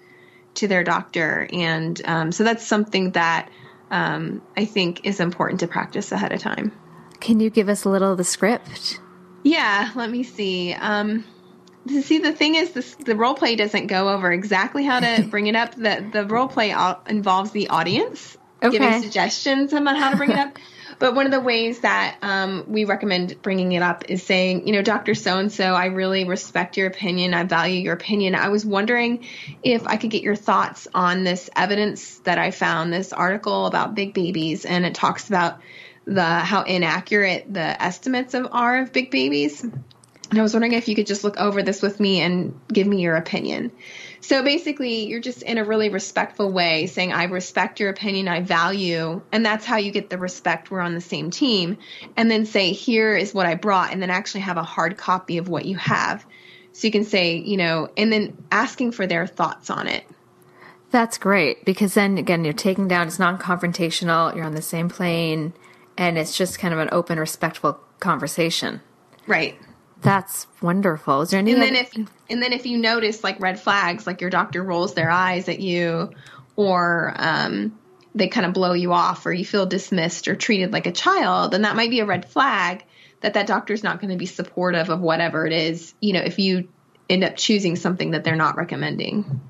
to 0.55 0.67
their 0.67 0.83
doctor, 0.83 1.47
and 1.53 2.01
um, 2.05 2.31
so 2.31 2.43
that's 2.43 2.65
something 2.65 3.11
that 3.11 3.49
um, 3.91 4.41
I 4.55 4.65
think 4.65 5.05
is 5.05 5.19
important 5.19 5.59
to 5.59 5.67
practice 5.67 6.11
ahead 6.11 6.31
of 6.31 6.41
time. 6.41 6.71
Can 7.19 7.39
you 7.39 7.49
give 7.49 7.69
us 7.69 7.85
a 7.85 7.89
little 7.89 8.11
of 8.11 8.17
the 8.17 8.23
script? 8.23 8.99
Yeah, 9.43 9.91
let 9.95 10.09
me 10.09 10.23
see. 10.23 10.73
Um, 10.73 11.23
see 12.01 12.19
the 12.19 12.33
thing 12.33 12.55
is 12.55 12.71
this, 12.71 12.95
the 12.95 13.15
role 13.15 13.33
play 13.33 13.55
doesn't 13.55 13.87
go 13.87 14.09
over 14.09 14.31
exactly 14.31 14.83
how 14.83 14.99
to 14.99 15.27
bring 15.29 15.47
it 15.47 15.55
up. 15.55 15.75
The 15.75 16.07
the 16.11 16.25
role 16.25 16.47
play 16.47 16.75
involves 17.07 17.51
the 17.51 17.69
audience 17.69 18.37
okay. 18.63 18.77
giving 18.77 19.01
suggestions 19.01 19.73
about 19.73 19.97
how 19.97 20.11
to 20.11 20.17
bring 20.17 20.31
it 20.31 20.37
up. 20.37 20.57
But 20.99 21.13
one 21.13 21.27
of 21.27 21.31
the 21.31 21.39
ways 21.39 21.81
that 21.81 22.17
um, 22.23 22.63
we 22.67 22.85
recommend 22.85 23.39
bringing 23.43 23.73
it 23.73 23.83
up 23.83 24.05
is 24.09 24.23
saying 24.23 24.65
you 24.65 24.73
know 24.73 24.81
dr 24.81 25.13
so 25.13 25.37
and 25.37 25.51
so 25.51 25.75
i 25.75 25.87
really 25.87 26.23
respect 26.25 26.75
your 26.75 26.87
opinion. 26.87 27.35
I 27.35 27.43
value 27.43 27.79
your 27.81 27.93
opinion. 27.93 28.33
I 28.33 28.49
was 28.49 28.65
wondering 28.65 29.27
if 29.61 29.85
i 29.85 29.97
could 29.97 30.09
get 30.09 30.23
your 30.23 30.35
thoughts 30.35 30.87
on 30.95 31.23
this 31.23 31.51
evidence 31.55 32.17
that 32.19 32.39
i 32.39 32.49
found 32.49 32.91
this 32.91 33.13
article 33.13 33.67
about 33.67 33.93
big 33.93 34.15
babies 34.15 34.65
and 34.65 34.87
it 34.87 34.95
talks 34.95 35.27
about 35.27 35.59
the 36.05 36.23
how 36.23 36.63
inaccurate 36.63 37.53
the 37.53 37.83
estimates 37.83 38.33
of 38.33 38.47
are 38.51 38.79
of 38.79 38.91
big 38.91 39.11
babies 39.11 39.63
and 40.29 40.39
I 40.39 40.41
was 40.41 40.53
wondering 40.53 40.73
if 40.73 40.87
you 40.87 40.95
could 40.95 41.07
just 41.07 41.23
look 41.23 41.37
over 41.37 41.63
this 41.63 41.81
with 41.81 41.99
me 41.99 42.21
and 42.21 42.59
give 42.67 42.85
me 42.85 43.01
your 43.01 43.15
opinion. 43.15 43.71
So 44.19 44.43
basically, 44.43 45.05
you're 45.05 45.21
just 45.21 45.41
in 45.41 45.57
a 45.57 45.63
really 45.63 45.89
respectful 45.89 46.51
way 46.51 46.87
saying, 46.87 47.13
I 47.13 47.25
respect 47.25 47.79
your 47.79 47.89
opinion, 47.89 48.27
I 48.27 48.41
value, 48.41 49.21
and 49.31 49.45
that's 49.45 49.65
how 49.65 49.77
you 49.77 49.91
get 49.91 50.09
the 50.09 50.17
respect. 50.17 50.69
We're 50.69 50.81
on 50.81 50.93
the 50.93 51.01
same 51.01 51.31
team. 51.31 51.77
And 52.17 52.29
then 52.29 52.45
say, 52.45 52.73
here 52.73 53.15
is 53.15 53.33
what 53.33 53.45
I 53.45 53.55
brought, 53.55 53.93
and 53.93 54.01
then 54.01 54.09
actually 54.09 54.41
have 54.41 54.57
a 54.57 54.63
hard 54.63 54.97
copy 54.97 55.37
of 55.37 55.47
what 55.47 55.65
you 55.65 55.77
have. 55.77 56.25
So 56.73 56.87
you 56.87 56.91
can 56.91 57.05
say, 57.05 57.37
you 57.37 57.57
know, 57.57 57.89
and 57.95 58.11
then 58.11 58.37
asking 58.51 58.91
for 58.91 59.07
their 59.07 59.27
thoughts 59.27 59.69
on 59.69 59.87
it. 59.87 60.03
That's 60.89 61.17
great 61.17 61.65
because 61.65 61.93
then 61.93 62.17
again, 62.17 62.43
you're 62.43 62.53
taking 62.53 62.87
down, 62.87 63.07
it's 63.07 63.19
non 63.19 63.37
confrontational, 63.37 64.35
you're 64.35 64.45
on 64.45 64.55
the 64.55 64.61
same 64.61 64.89
plane, 64.89 65.53
and 65.97 66.17
it's 66.17 66.37
just 66.37 66.59
kind 66.59 66.73
of 66.73 66.79
an 66.79 66.89
open, 66.91 67.19
respectful 67.19 67.79
conversation. 67.99 68.81
Right. 69.25 69.57
That's 70.01 70.47
wonderful. 70.61 71.21
Is 71.21 71.31
there 71.31 71.39
any? 71.39 71.53
And 71.53 71.61
then 71.61 71.75
if 71.75 71.93
and 72.29 72.41
then 72.41 72.53
if 72.53 72.65
you 72.65 72.77
notice 72.77 73.23
like 73.23 73.39
red 73.39 73.59
flags, 73.59 74.05
like 74.05 74.21
your 74.21 74.29
doctor 74.29 74.63
rolls 74.63 74.93
their 74.93 75.09
eyes 75.09 75.49
at 75.49 75.59
you, 75.59 76.11
or 76.55 77.13
um, 77.17 77.77
they 78.13 78.27
kind 78.27 78.45
of 78.45 78.53
blow 78.53 78.73
you 78.73 78.93
off, 78.93 79.25
or 79.25 79.33
you 79.33 79.45
feel 79.45 79.65
dismissed 79.65 80.27
or 80.27 80.35
treated 80.35 80.71
like 80.71 80.85
a 80.85 80.91
child, 80.91 81.51
then 81.51 81.63
that 81.63 81.75
might 81.75 81.89
be 81.89 81.99
a 81.99 82.05
red 82.05 82.29
flag 82.29 82.83
that 83.21 83.33
that 83.33 83.47
doctor's 83.47 83.83
not 83.83 83.99
going 83.99 84.11
to 84.11 84.17
be 84.17 84.27
supportive 84.27 84.89
of 84.89 85.01
whatever 85.01 85.47
it 85.47 85.53
is. 85.53 85.93
You 85.99 86.13
know, 86.13 86.21
if 86.21 86.37
you 86.37 86.67
end 87.09 87.23
up 87.23 87.37
choosing 87.37 87.75
something 87.75 88.11
that 88.11 88.23
they're 88.23 88.35
not 88.35 88.57
recommending. 88.57 89.41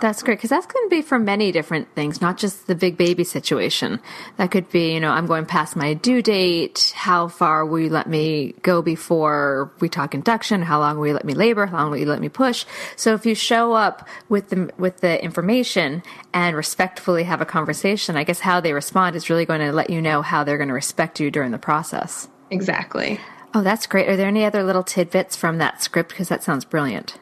That's 0.00 0.22
great 0.24 0.38
because 0.38 0.50
that's 0.50 0.66
going 0.66 0.84
to 0.86 0.90
be 0.90 1.02
for 1.02 1.20
many 1.20 1.52
different 1.52 1.94
things, 1.94 2.20
not 2.20 2.36
just 2.36 2.66
the 2.66 2.74
big 2.74 2.96
baby 2.96 3.22
situation. 3.22 4.00
That 4.38 4.50
could 4.50 4.68
be, 4.68 4.92
you 4.92 5.00
know, 5.00 5.10
I'm 5.10 5.26
going 5.26 5.46
past 5.46 5.76
my 5.76 5.94
due 5.94 6.20
date. 6.20 6.92
How 6.96 7.28
far 7.28 7.64
will 7.64 7.78
you 7.78 7.90
let 7.90 8.08
me 8.08 8.54
go 8.62 8.82
before 8.82 9.72
we 9.78 9.88
talk 9.88 10.12
induction? 10.12 10.62
How 10.62 10.80
long 10.80 10.98
will 10.98 11.06
you 11.06 11.14
let 11.14 11.24
me 11.24 11.34
labor? 11.34 11.66
How 11.66 11.78
long 11.78 11.90
will 11.92 11.98
you 11.98 12.06
let 12.06 12.20
me 12.20 12.28
push? 12.28 12.66
So 12.96 13.14
if 13.14 13.24
you 13.24 13.36
show 13.36 13.72
up 13.72 14.08
with 14.28 14.48
the 14.48 14.70
with 14.78 14.98
the 14.98 15.22
information 15.22 16.02
and 16.32 16.56
respectfully 16.56 17.22
have 17.24 17.40
a 17.40 17.46
conversation, 17.46 18.16
I 18.16 18.24
guess 18.24 18.40
how 18.40 18.60
they 18.60 18.72
respond 18.72 19.14
is 19.14 19.30
really 19.30 19.46
going 19.46 19.60
to 19.60 19.72
let 19.72 19.90
you 19.90 20.02
know 20.02 20.22
how 20.22 20.42
they're 20.42 20.58
going 20.58 20.68
to 20.68 20.74
respect 20.74 21.20
you 21.20 21.30
during 21.30 21.52
the 21.52 21.58
process. 21.58 22.28
Exactly. 22.50 23.20
Oh, 23.54 23.62
that's 23.62 23.86
great. 23.86 24.08
Are 24.08 24.16
there 24.16 24.26
any 24.26 24.44
other 24.44 24.64
little 24.64 24.82
tidbits 24.82 25.36
from 25.36 25.58
that 25.58 25.80
script? 25.80 26.10
Because 26.10 26.28
that 26.28 26.42
sounds 26.42 26.64
brilliant. 26.64 27.16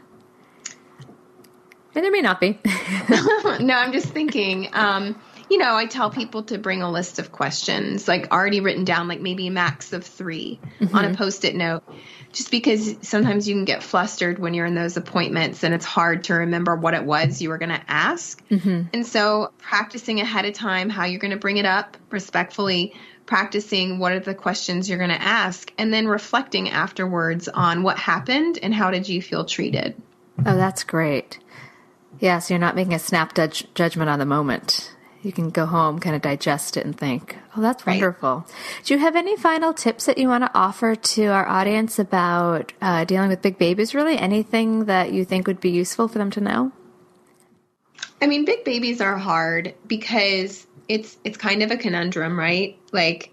And 1.95 2.05
there 2.05 2.11
may 2.11 2.21
not 2.21 2.41
be. 2.41 2.59
no, 3.61 3.75
I'm 3.75 3.93
just 3.93 4.09
thinking. 4.09 4.69
Um, 4.73 5.21
you 5.53 5.59
know, 5.59 5.77
I 5.77 5.85
tell 5.85 6.09
people 6.09 6.45
to 6.45 6.57
bring 6.57 6.81
a 6.81 6.91
list 6.91 7.19
of 7.19 7.31
questions, 7.31 8.09
like 8.09 8.33
already 8.33 8.61
written 8.61 8.85
down, 8.85 9.07
like 9.07 9.21
maybe 9.21 9.49
a 9.49 9.51
max 9.51 9.93
of 9.93 10.03
3 10.03 10.59
mm-hmm. 10.81 10.97
on 10.97 11.05
a 11.05 11.15
post 11.15 11.45
it 11.45 11.55
note, 11.55 11.83
just 12.33 12.51
because 12.51 12.97
sometimes 13.03 13.47
you 13.47 13.55
can 13.55 13.67
get 13.67 13.83
flustered 13.83 14.39
when 14.39 14.55
you're 14.55 14.65
in 14.65 14.75
those 14.75 14.97
appointments 14.97 15.63
and 15.63 15.75
it's 15.75 15.85
hard 15.85 16.25
to 16.25 16.35
remember 16.35 16.75
what 16.75 16.95
it 16.95 17.05
was 17.05 17.43
you 17.43 17.51
were 17.51 17.59
going 17.59 17.69
to 17.69 17.83
ask. 17.87 18.43
Mm-hmm. 18.49 18.83
And 18.95 19.07
so, 19.07 19.53
practicing 19.59 20.21
ahead 20.21 20.47
of 20.47 20.55
time 20.55 20.89
how 20.89 21.05
you're 21.05 21.21
going 21.21 21.33
to 21.33 21.37
bring 21.37 21.59
it 21.59 21.67
up 21.67 21.99
respectfully, 22.09 22.95
practicing 23.27 23.99
what 23.99 24.13
are 24.13 24.21
the 24.21 24.35
questions 24.35 24.89
you're 24.89 24.99
going 24.99 25.11
to 25.11 25.23
ask, 25.23 25.71
and 25.77 25.93
then 25.93 26.09
reflecting 26.09 26.71
afterwards 26.71 27.49
on 27.49 27.83
what 27.83 27.99
happened 27.99 28.59
and 28.63 28.73
how 28.73 28.91
did 28.91 29.07
you 29.07 29.21
feel 29.21 29.45
treated. 29.45 30.01
Oh, 30.47 30.57
that's 30.57 30.85
great. 30.85 31.39
Yeah, 32.23 32.39
so 32.39 32.55
you're 32.55 32.61
not 32.61 32.77
making 32.77 32.95
a 32.95 33.01
snap 33.01 33.35
judge- 33.35 33.67
judgment 33.75 34.09
on 34.09 34.21
the 34.21 34.25
moment. 34.25 34.95
You 35.23 35.33
can 35.33 35.51
go 35.51 35.67
home, 35.67 35.99
kind 35.99 36.15
of 36.15 36.23
digest 36.23 36.77
it, 36.77 36.85
and 36.85 36.97
think, 36.97 37.37
oh, 37.57 37.61
that's 37.61 37.85
wonderful. 37.85 38.45
Right. 38.47 38.85
Do 38.85 38.95
you 38.95 39.01
have 39.01 39.17
any 39.17 39.37
final 39.37 39.75
tips 39.75 40.07
that 40.07 40.19
you 40.19 40.29
want 40.29 40.45
to 40.45 40.51
offer 40.55 40.95
to 40.95 41.27
our 41.27 41.45
audience 41.49 41.99
about 41.99 42.73
uh, 42.81 43.05
dealing 43.07 43.29
with 43.29 43.43
big 43.43 43.59
babies? 43.59 43.93
Really, 43.93 44.17
anything 44.17 44.85
that 44.85 45.13
you 45.13 45.25
think 45.25 45.49
would 45.49 45.61
be 45.61 45.71
useful 45.71 46.07
for 46.07 46.19
them 46.19 46.31
to 46.31 46.41
know? 46.41 46.71
I 48.21 48.29
mean, 48.29 48.45
big 48.45 48.65
babies 48.65 49.01
are 49.01 49.19
hard 49.19 49.75
because 49.89 50.65
it's 50.87 51.17
it's 51.25 51.37
kind 51.37 51.65
of 51.65 51.73
a 51.73 51.77
conundrum, 51.77 52.39
right? 52.39 52.79
Like 52.93 53.33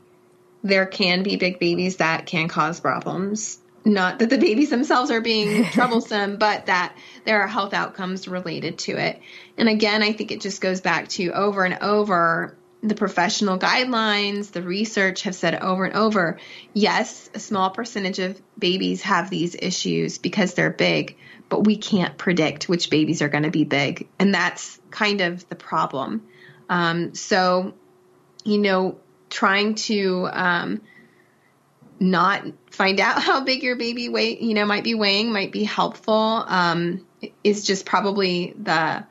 there 0.63 0.88
can 0.88 1.21
be 1.21 1.36
big 1.36 1.60
babies 1.60 1.97
that 1.97 2.25
can 2.25 2.47
cause 2.47 2.80
problems 2.80 3.60
not 3.86 4.20
that 4.20 4.30
the 4.30 4.38
babies 4.38 4.70
themselves 4.70 5.12
are 5.12 5.22
being 5.22 5.65
troublesome, 5.72 6.38
but 6.38 6.68
that 6.68 6.96
there 7.26 7.42
are 7.42 7.48
health 7.48 7.74
outcomes 7.74 8.28
related 8.28 8.78
to 8.80 8.98
it. 8.98 9.22
And 9.58 9.70
again, 9.70 10.04
I 10.04 10.13
think 10.13 10.32
it 10.32 10.42
just 10.42 10.62
goes 10.62 10.82
back 10.82 11.08
to 11.10 11.32
over 11.32 11.63
and 11.63 11.78
over 11.82 12.58
the 12.82 12.96
professional 12.96 13.60
guidelines, 13.60 14.52
the 14.52 14.62
research 14.62 15.24
have 15.24 15.36
said 15.36 15.56
over 15.56 15.84
and 15.86 15.96
over 15.96 16.39
yes, 16.74 17.30
a 17.34 17.39
small 17.39 17.70
percentage 17.72 18.20
of 18.20 18.42
babies 18.58 19.02
have 19.02 19.30
these 19.30 19.56
issues 19.56 20.18
because 20.18 20.54
they're 20.54 20.70
big, 20.70 21.18
but 21.50 21.65
we 21.65 21.76
can't 21.76 22.18
predict 22.18 22.70
which 22.70 22.89
babies 22.89 23.22
are 23.22 23.30
going 23.30 23.44
to 23.44 23.52
be 23.52 23.65
big. 23.65 24.08
And 24.18 24.34
that's 24.34 24.80
kind 24.92 25.20
of 25.22 25.48
the 25.50 25.56
problem. 25.56 26.28
Um, 26.70 27.15
so, 27.15 27.74
you 28.46 28.60
know, 28.60 28.98
trying 29.30 29.76
to 29.76 30.30
um, 30.32 30.82
not 32.00 32.44
find 32.72 33.00
out 33.00 33.22
how 33.22 33.44
big 33.44 33.64
your 33.64 33.76
baby 33.76 34.10
weight, 34.10 34.42
you 34.42 34.54
know, 34.54 34.66
might 34.66 34.84
be 34.84 34.96
weighing 34.96 35.32
might 35.32 35.52
be 35.52 35.64
helpful. 35.64 36.14
Um, 36.14 37.06
is 37.44 37.66
just 37.66 37.86
probably 37.86 38.54
the 38.58 39.06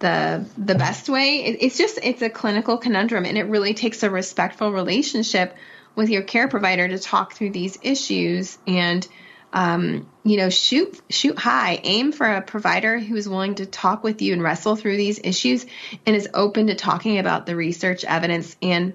the 0.00 0.44
the 0.56 0.74
best 0.74 1.08
way. 1.08 1.44
It, 1.44 1.62
it's 1.62 1.78
just 1.78 1.98
it's 2.02 2.22
a 2.22 2.30
clinical 2.30 2.78
conundrum, 2.78 3.24
and 3.24 3.38
it 3.38 3.44
really 3.44 3.74
takes 3.74 4.02
a 4.02 4.10
respectful 4.10 4.72
relationship 4.72 5.56
with 5.94 6.10
your 6.10 6.22
care 6.22 6.48
provider 6.48 6.86
to 6.86 6.98
talk 6.98 7.32
through 7.32 7.50
these 7.50 7.78
issues 7.82 8.58
and 8.66 9.06
um, 9.52 10.08
you 10.24 10.36
know 10.36 10.50
shoot 10.50 11.00
shoot 11.08 11.38
high 11.38 11.80
aim 11.82 12.12
for 12.12 12.26
a 12.26 12.42
provider 12.42 12.98
who 12.98 13.16
is 13.16 13.28
willing 13.28 13.54
to 13.56 13.66
talk 13.66 14.04
with 14.04 14.20
you 14.20 14.32
and 14.32 14.42
wrestle 14.42 14.76
through 14.76 14.96
these 14.96 15.18
issues 15.22 15.64
and 16.06 16.14
is 16.14 16.28
open 16.34 16.66
to 16.66 16.74
talking 16.74 17.18
about 17.18 17.46
the 17.46 17.56
research 17.56 18.04
evidence 18.04 18.56
and 18.60 18.92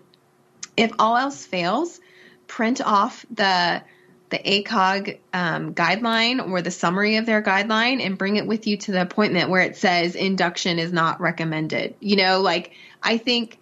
if 0.77 0.91
all 0.99 1.17
else 1.17 1.45
fails 1.45 1.99
print 2.53 2.81
off 2.81 3.25
the 3.31 3.81
the 4.29 4.37
ACOG 4.37 5.17
um, 5.33 5.73
guideline 5.73 6.51
or 6.51 6.61
the 6.61 6.69
summary 6.69 7.15
of 7.17 7.25
their 7.25 7.41
guideline 7.41 7.99
and 7.99 8.15
bring 8.15 8.35
it 8.35 8.45
with 8.45 8.67
you 8.67 8.77
to 8.77 8.91
the 8.91 9.01
appointment 9.01 9.49
where 9.49 9.61
it 9.61 9.75
says 9.75 10.13
induction 10.13 10.77
is 10.77 10.93
not 10.93 11.19
recommended. 11.19 11.95
You 11.99 12.15
know, 12.17 12.41
like 12.41 12.73
I 13.01 13.17
think 13.17 13.57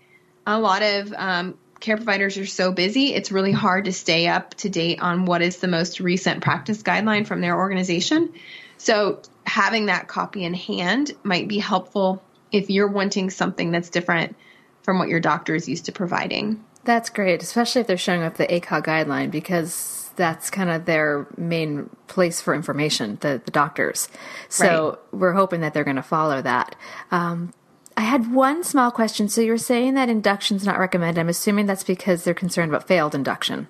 a 0.45 0.59
lot 0.59 0.81
of 0.81 1.13
um, 1.13 1.57
care 1.79 1.95
providers 1.95 2.37
are 2.37 2.45
so 2.45 2.73
busy, 2.73 3.13
it's 3.13 3.31
really 3.31 3.53
hard 3.53 3.85
to 3.85 3.93
stay 3.93 4.27
up 4.27 4.55
to 4.55 4.69
date 4.69 5.01
on 5.01 5.25
what 5.25 5.41
is 5.41 5.59
the 5.59 5.69
most 5.69 6.01
recent 6.01 6.43
practice 6.43 6.83
guideline 6.83 7.25
from 7.25 7.39
their 7.39 7.57
organization. 7.57 8.33
So 8.77 9.21
having 9.45 9.85
that 9.85 10.09
copy 10.09 10.43
in 10.43 10.53
hand 10.53 11.13
might 11.23 11.47
be 11.47 11.59
helpful 11.59 12.21
if 12.51 12.69
you're 12.69 12.89
wanting 12.89 13.29
something 13.29 13.71
that's 13.71 13.89
different 13.89 14.35
from 14.83 14.99
what 14.99 15.07
your 15.07 15.21
doctor 15.21 15.55
is 15.55 15.69
used 15.69 15.85
to 15.85 15.93
providing. 15.93 16.61
That's 16.83 17.09
great, 17.09 17.43
especially 17.43 17.81
if 17.81 17.87
they're 17.87 17.97
showing 17.97 18.23
up 18.23 18.37
the 18.37 18.47
ACOG 18.47 18.85
guideline 18.85 19.29
because 19.31 20.09
that's 20.15 20.49
kind 20.49 20.69
of 20.69 20.85
their 20.85 21.27
main 21.37 21.89
place 22.07 22.41
for 22.41 22.53
information, 22.53 23.17
the, 23.21 23.41
the 23.43 23.51
doctors. 23.51 24.09
So 24.49 24.89
right. 24.89 25.19
we're 25.19 25.33
hoping 25.33 25.61
that 25.61 25.73
they're 25.73 25.83
going 25.83 25.95
to 25.95 26.03
follow 26.03 26.41
that. 26.41 26.75
Um, 27.11 27.53
I 27.95 28.01
had 28.01 28.33
one 28.33 28.63
small 28.63 28.91
question. 28.91 29.29
So 29.29 29.41
you're 29.41 29.57
saying 29.57 29.93
that 29.93 30.09
induction's 30.09 30.65
not 30.65 30.79
recommended. 30.79 31.19
I'm 31.19 31.29
assuming 31.29 31.65
that's 31.65 31.83
because 31.83 32.23
they're 32.23 32.33
concerned 32.33 32.71
about 32.71 32.87
failed 32.87 33.13
induction. 33.13 33.67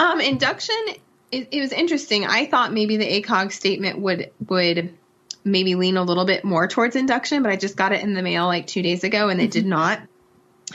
Um, 0.00 0.20
induction, 0.20 0.76
it, 1.30 1.48
it 1.52 1.60
was 1.60 1.72
interesting. 1.72 2.26
I 2.26 2.46
thought 2.46 2.72
maybe 2.72 2.96
the 2.96 3.22
ACOG 3.22 3.52
statement 3.52 4.00
would 4.00 4.32
would 4.48 4.96
maybe 5.44 5.74
lean 5.74 5.96
a 5.96 6.02
little 6.02 6.24
bit 6.24 6.44
more 6.44 6.66
towards 6.68 6.96
induction, 6.96 7.42
but 7.42 7.52
I 7.52 7.56
just 7.56 7.76
got 7.76 7.92
it 7.92 8.02
in 8.02 8.14
the 8.14 8.22
mail 8.22 8.46
like 8.46 8.66
two 8.66 8.82
days 8.82 9.04
ago 9.04 9.28
and 9.28 9.40
it 9.40 9.44
mm-hmm. 9.44 9.50
did 9.50 9.66
not. 9.66 10.00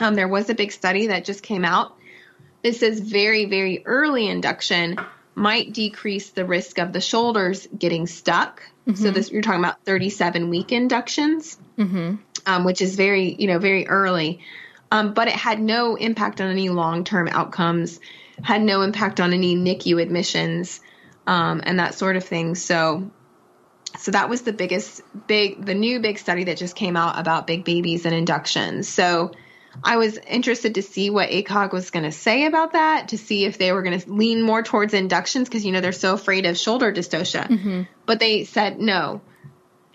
Um, 0.00 0.14
there 0.14 0.28
was 0.28 0.48
a 0.50 0.54
big 0.54 0.72
study 0.72 1.08
that 1.08 1.24
just 1.24 1.42
came 1.42 1.64
out. 1.64 1.96
This 2.62 2.80
says 2.80 3.00
very, 3.00 3.44
very 3.46 3.84
early 3.84 4.28
induction 4.28 4.98
might 5.34 5.72
decrease 5.72 6.30
the 6.30 6.44
risk 6.44 6.78
of 6.78 6.92
the 6.92 7.00
shoulders 7.00 7.68
getting 7.76 8.06
stuck. 8.06 8.62
Mm-hmm. 8.86 9.02
So 9.02 9.10
this 9.10 9.30
you're 9.30 9.42
talking 9.42 9.60
about 9.60 9.84
37 9.84 10.48
week 10.48 10.72
inductions, 10.72 11.58
mm-hmm. 11.76 12.16
um, 12.46 12.64
which 12.64 12.80
is 12.80 12.96
very, 12.96 13.34
you 13.34 13.46
know, 13.46 13.58
very 13.58 13.86
early. 13.86 14.40
Um, 14.90 15.14
but 15.14 15.28
it 15.28 15.34
had 15.34 15.60
no 15.60 15.94
impact 15.96 16.40
on 16.40 16.50
any 16.50 16.70
long 16.70 17.04
term 17.04 17.28
outcomes, 17.28 18.00
had 18.42 18.62
no 18.62 18.82
impact 18.82 19.20
on 19.20 19.32
any 19.32 19.54
NICU 19.54 20.00
admissions, 20.00 20.80
um, 21.26 21.60
and 21.64 21.78
that 21.78 21.94
sort 21.94 22.16
of 22.16 22.24
thing. 22.24 22.54
So 22.54 23.10
so 23.96 24.10
that 24.10 24.28
was 24.28 24.42
the 24.42 24.52
biggest 24.52 25.02
big 25.26 25.64
the 25.64 25.74
new 25.74 26.00
big 26.00 26.18
study 26.18 26.44
that 26.44 26.56
just 26.56 26.74
came 26.74 26.96
out 26.96 27.18
about 27.18 27.46
big 27.46 27.64
babies 27.64 28.04
and 28.04 28.14
inductions 28.14 28.86
so 28.86 29.32
i 29.84 29.96
was 29.96 30.18
interested 30.18 30.74
to 30.74 30.82
see 30.82 31.10
what 31.10 31.30
acog 31.30 31.72
was 31.72 31.90
going 31.90 32.04
to 32.04 32.12
say 32.12 32.46
about 32.46 32.72
that 32.72 33.08
to 33.08 33.18
see 33.18 33.44
if 33.44 33.58
they 33.58 33.72
were 33.72 33.82
going 33.82 33.98
to 33.98 34.10
lean 34.12 34.42
more 34.42 34.62
towards 34.62 34.94
inductions 34.94 35.48
because 35.48 35.64
you 35.64 35.72
know 35.72 35.80
they're 35.80 35.92
so 35.92 36.14
afraid 36.14 36.46
of 36.46 36.56
shoulder 36.56 36.92
dystocia 36.92 37.46
mm-hmm. 37.46 37.82
but 38.06 38.18
they 38.18 38.44
said 38.44 38.80
no 38.80 39.20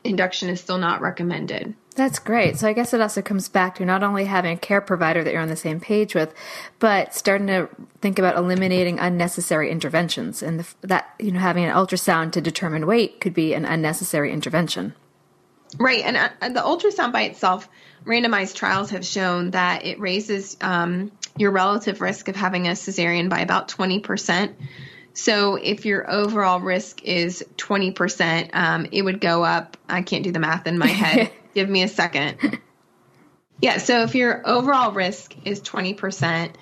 induction 0.04 0.50
is 0.50 0.60
still 0.60 0.78
not 0.78 1.02
recommended 1.02 1.76
that's 1.96 2.20
great. 2.20 2.58
So 2.58 2.68
I 2.68 2.74
guess 2.74 2.94
it 2.94 3.02
also 3.02 3.22
comes 3.22 3.50
back 3.50 3.76
to 3.76 3.86
not 3.86 4.04
only 4.04 4.26
having 4.26 4.54
a 4.54 4.60
care 4.60 4.82
provider 4.82 5.24
that 5.24 5.32
you're 5.32 5.42
on 5.42 5.50
the 5.50 5.56
same 5.56 5.80
page 5.80 6.16
with, 6.16 6.34
but 6.80 7.14
starting 7.14 7.48
to 7.48 7.70
think 8.02 8.18
about 8.18 8.36
eliminating 8.36 9.00
unnecessary 9.00 9.70
interventions, 9.70 10.42
and 10.42 10.60
the, 10.60 10.88
that 10.88 11.14
you 11.20 11.32
know 11.32 11.40
having 11.40 11.66
an 11.66 11.76
ultrasound 11.76 12.32
to 12.32 12.42
determine 12.42 12.88
weight 12.88 13.20
could 13.22 13.34
be 13.34 13.54
an 13.54 13.66
unnecessary 13.66 14.32
intervention. 14.32 14.96
Right, 15.80 16.04
and 16.04 16.18
uh, 16.18 16.30
the 16.50 16.62
ultrasound 16.62 17.12
by 17.12 17.24
itself, 17.24 17.68
randomized 18.06 18.56
trials 18.56 18.92
have 18.92 19.06
shown 19.06 19.52
that 19.52 19.86
it 19.86 20.00
raises 20.00 20.58
um, 20.62 21.12
your 21.38 21.52
relative 21.52 22.02
risk 22.02 22.28
of 22.28 22.36
having 22.36 22.68
a 22.68 22.72
cesarean 22.72 23.30
by 23.30 23.40
about 23.40 23.70
twenty 23.70 24.00
percent. 24.00 24.56
So 25.14 25.56
if 25.56 25.86
your 25.86 26.10
overall 26.10 26.60
risk 26.60 27.04
is 27.04 27.46
20%, 27.58 28.50
um, 28.56 28.88
it 28.92 29.04
would 29.04 29.22
go 29.22 29.44
up. 29.44 29.78
I 29.88 30.02
can't 30.02 30.24
do 30.24 30.32
the 30.32 30.40
math 30.40 30.66
in 30.66 30.80
my 30.80 30.88
head. 30.88 31.32
Give 31.54 31.70
me 31.70 31.84
a 31.84 31.88
second. 31.88 32.60
Yeah, 33.62 33.78
so 33.78 34.02
if 34.02 34.16
your 34.16 34.42
overall 34.46 34.92
risk 34.92 35.36
is 35.46 35.62
20%, 35.62 36.54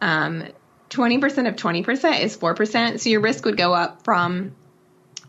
um, 0.00 0.44
20% 0.90 1.48
of 1.48 1.56
20% 1.56 2.20
is 2.20 2.36
4%. 2.36 3.00
So 3.00 3.10
your 3.10 3.20
risk 3.20 3.44
would 3.44 3.58
go 3.58 3.74
up 3.74 4.02
from 4.04 4.56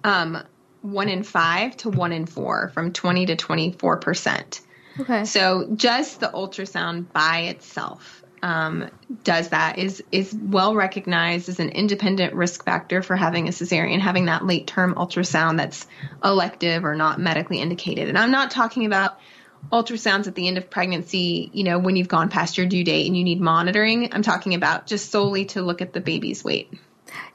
um, 0.04 0.42
1 0.82 1.10
in 1.10 1.24
5 1.24 1.78
to 1.78 1.90
1 1.90 2.12
in 2.12 2.26
4, 2.26 2.70
from 2.74 2.94
20 2.94 3.26
to 3.28 3.36
24%. 3.36 4.62
Okay. 5.00 5.26
So 5.26 5.68
just 5.76 6.20
the 6.20 6.28
ultrasound 6.28 7.12
by 7.12 7.42
itself 7.42 8.24
um, 8.42 8.90
does 9.24 9.50
that 9.50 9.78
is 9.78 10.04
is 10.12 10.34
well 10.34 10.76
recognized 10.76 11.50
as 11.50 11.60
an 11.60 11.70
independent 11.70 12.34
risk 12.34 12.64
factor 12.64 13.02
for 13.02 13.16
having 13.16 13.48
a 13.48 13.52
cesarean, 13.52 14.00
having 14.00 14.26
that 14.26 14.46
late 14.46 14.68
term 14.68 14.96
ultrasound 14.96 15.58
that's 15.58 15.86
elective 16.24 16.86
or 16.86 16.96
not 16.96 17.20
medically 17.20 17.60
indicated. 17.60 18.10
And 18.10 18.18
I'm 18.18 18.32
not 18.32 18.52
talking 18.52 18.86
about 18.86 19.20
ultrasounds 19.72 20.28
at 20.28 20.36
the 20.36 20.48
end 20.48 20.58
of 20.58 20.70
pregnancy, 20.70 21.50
you 21.54 21.64
know, 21.64 21.80
when 21.80 21.96
you've 21.96 22.08
gone 22.08 22.30
past 22.30 22.58
your 22.58 22.68
due 22.68 22.84
date 22.84 23.08
and 23.08 23.18
you 23.18 23.24
need 23.24 23.42
monitoring. 23.42 24.14
I'm 24.14 24.22
talking 24.22 24.54
about 24.54 24.88
just 24.88 25.12
solely 25.12 25.46
to 25.46 25.62
look 25.62 25.82
at 25.82 25.92
the 25.92 26.00
baby's 26.00 26.44
weight. 26.44 26.74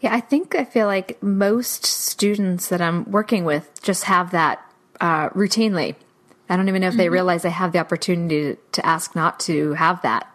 Yeah, 0.00 0.14
I 0.14 0.20
think 0.20 0.54
I 0.54 0.64
feel 0.64 0.86
like 0.86 1.22
most 1.22 1.84
students 1.86 2.68
that 2.68 2.80
I'm 2.80 3.10
working 3.10 3.44
with 3.44 3.82
just 3.82 4.04
have 4.04 4.30
that 4.32 4.64
uh, 5.00 5.30
routinely. 5.30 5.94
I 6.48 6.56
don't 6.56 6.68
even 6.68 6.82
know 6.82 6.88
if 6.88 6.96
they 6.96 7.06
mm-hmm. 7.06 7.14
realize 7.14 7.42
they 7.42 7.50
have 7.50 7.72
the 7.72 7.78
opportunity 7.78 8.54
to, 8.54 8.60
to 8.72 8.86
ask 8.86 9.16
not 9.16 9.40
to 9.40 9.72
have 9.72 10.02
that 10.02 10.30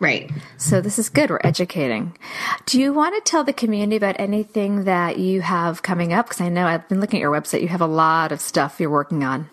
Right. 0.00 0.30
So 0.58 0.80
this 0.80 0.98
is 0.98 1.08
good. 1.08 1.30
We're 1.30 1.40
educating. 1.42 2.16
Do 2.66 2.80
you 2.80 2.92
want 2.92 3.16
to 3.16 3.30
tell 3.30 3.42
the 3.42 3.52
community 3.52 3.96
about 3.96 4.16
anything 4.20 4.84
that 4.84 5.18
you 5.18 5.40
have 5.40 5.82
coming 5.82 6.12
up? 6.12 6.26
Because 6.26 6.40
I 6.40 6.48
know 6.48 6.66
I've 6.66 6.88
been 6.88 7.00
looking 7.00 7.18
at 7.18 7.22
your 7.22 7.32
website. 7.32 7.62
You 7.62 7.68
have 7.68 7.80
a 7.80 7.86
lot 7.86 8.30
of 8.30 8.40
stuff 8.40 8.78
you're 8.78 8.90
working 8.90 9.24
on. 9.24 9.50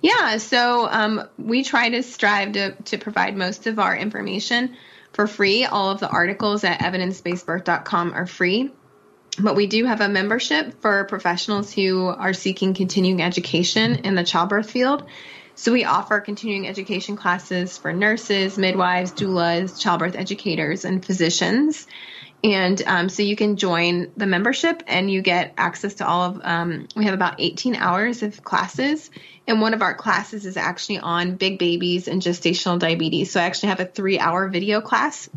Yeah. 0.00 0.38
So 0.38 0.88
um, 0.90 1.28
we 1.36 1.64
try 1.64 1.90
to 1.90 2.02
strive 2.02 2.52
to, 2.52 2.72
to 2.72 2.98
provide 2.98 3.36
most 3.36 3.66
of 3.66 3.78
our 3.78 3.94
information 3.94 4.74
for 5.12 5.26
free. 5.26 5.64
All 5.64 5.90
of 5.90 6.00
the 6.00 6.08
articles 6.08 6.64
at 6.64 6.80
evidencebasedbirth.com 6.80 8.14
are 8.14 8.26
free. 8.26 8.70
But 9.40 9.54
we 9.54 9.66
do 9.66 9.84
have 9.84 10.00
a 10.00 10.08
membership 10.08 10.80
for 10.80 11.04
professionals 11.04 11.72
who 11.72 12.06
are 12.06 12.32
seeking 12.32 12.74
continuing 12.74 13.22
education 13.22 13.96
in 14.04 14.14
the 14.14 14.24
childbirth 14.24 14.70
field. 14.70 15.04
So 15.54 15.72
we 15.72 15.84
offer 15.84 16.20
continuing 16.20 16.68
education 16.68 17.16
classes 17.16 17.78
for 17.78 17.92
nurses, 17.92 18.58
midwives, 18.58 19.12
doulas, 19.12 19.80
childbirth 19.80 20.14
educators, 20.16 20.84
and 20.84 21.04
physicians. 21.04 21.86
And 22.44 22.80
um, 22.86 23.08
so 23.08 23.22
you 23.22 23.34
can 23.34 23.56
join 23.56 24.12
the 24.16 24.26
membership 24.26 24.84
and 24.86 25.10
you 25.10 25.22
get 25.22 25.54
access 25.58 25.94
to 25.94 26.06
all 26.06 26.22
of, 26.22 26.40
um, 26.44 26.86
we 26.94 27.04
have 27.04 27.14
about 27.14 27.36
18 27.40 27.74
hours 27.74 28.22
of 28.22 28.44
classes. 28.44 29.10
And 29.46 29.60
one 29.60 29.74
of 29.74 29.82
our 29.82 29.94
classes 29.94 30.46
is 30.46 30.56
actually 30.56 30.98
on 30.98 31.36
big 31.36 31.58
babies 31.58 32.06
and 32.06 32.22
gestational 32.22 32.78
diabetes. 32.78 33.32
So 33.32 33.40
I 33.40 33.44
actually 33.44 33.70
have 33.70 33.80
a 33.80 33.86
three 33.86 34.18
hour 34.18 34.46
video 34.48 34.80
class 34.80 35.28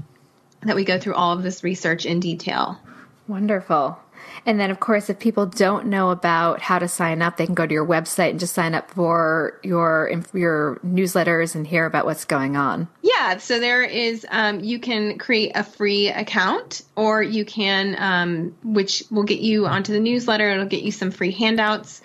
that 0.62 0.76
we 0.76 0.86
go 0.86 1.00
through 1.00 1.16
all 1.16 1.34
of 1.34 1.42
this 1.42 1.64
research 1.64 2.06
in 2.06 2.20
detail. 2.20 2.80
Wonderful. 3.28 3.98
And 4.46 4.60
then, 4.60 4.72
of 4.72 4.80
course, 4.80 5.10
if 5.10 5.20
people 5.20 5.46
don't 5.46 5.86
know 5.88 6.10
about 6.10 6.62
how 6.62 6.80
to 6.80 6.88
sign 6.88 7.22
up, 7.22 7.38
they 7.38 7.46
can 7.46 7.54
go 7.54 7.68
to 7.68 7.74
your 7.74 7.86
website 7.86 8.32
and 8.32 8.40
just 8.40 8.54
sign 8.54 8.74
up 8.74 8.90
for 8.92 9.60
your 9.64 10.12
your 10.34 10.80
newsletters 10.86 11.54
and 11.54 11.68
hear 11.68 11.86
about 11.86 12.06
what's 12.06 12.26
going 12.26 12.56
on. 12.56 12.88
Yeah, 13.02 13.38
so 13.38 13.60
there 13.60 13.84
is. 13.84 14.26
Um, 14.30 14.62
you 14.62 14.80
can 14.80 15.20
create 15.20 15.52
a 15.54 15.64
free 15.64 16.10
account, 16.10 16.82
or 16.96 17.22
you 17.22 17.46
can, 17.46 17.96
um, 18.00 18.56
which 18.64 19.04
will 19.12 19.24
get 19.24 19.40
you 19.42 19.68
onto 19.68 19.94
the 19.94 20.00
newsletter. 20.00 20.50
It'll 20.50 20.66
get 20.66 20.84
you 20.84 20.92
some 20.92 21.12
free 21.12 21.32
handouts. 21.32 22.02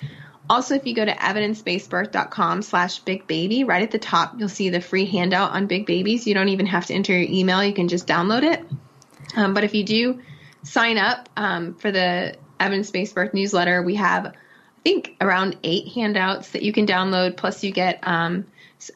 Also, 0.49 0.75
if 0.75 0.87
you 0.87 0.95
go 0.95 1.05
to 1.05 1.13
evidencebasedbirth.com 1.13 2.63
slash 2.63 3.01
big 3.01 3.27
baby, 3.27 3.65
right 3.65 3.83
at 3.83 3.91
the 3.91 3.99
top, 3.99 4.35
you'll 4.39 4.49
see 4.49 4.69
the 4.69 4.81
free 4.81 5.07
handout 5.07 5.51
on 5.53 5.67
big 5.67 5.87
babies. 5.87 6.27
You 6.27 6.35
don't 6.35 6.51
even 6.51 6.67
have 6.67 6.87
to 6.87 6.95
enter 6.95 7.13
your 7.13 7.29
email. 7.29 7.65
You 7.65 7.73
can 7.73 7.89
just 7.89 8.07
download 8.07 8.45
it. 8.45 8.65
Um, 9.35 9.55
but 9.55 9.65
if 9.65 9.75
you 9.75 9.83
do 9.83 10.21
sign 10.67 10.99
up 10.99 11.29
um, 11.37 11.75
for 11.75 11.91
the 11.91 12.37
Evidence 12.59 12.91
Based 12.91 13.15
Birth 13.15 13.35
newsletter, 13.35 13.83
we 13.83 13.95
have, 13.97 14.27
I 14.27 14.33
think, 14.83 15.17
around 15.21 15.57
eight 15.63 15.89
handouts 15.89 16.51
that 16.51 16.63
you 16.63 16.73
can 16.73 16.87
download. 16.87 17.37
Plus, 17.37 17.63
you 17.63 17.73
get 17.73 18.01
um, 18.03 18.47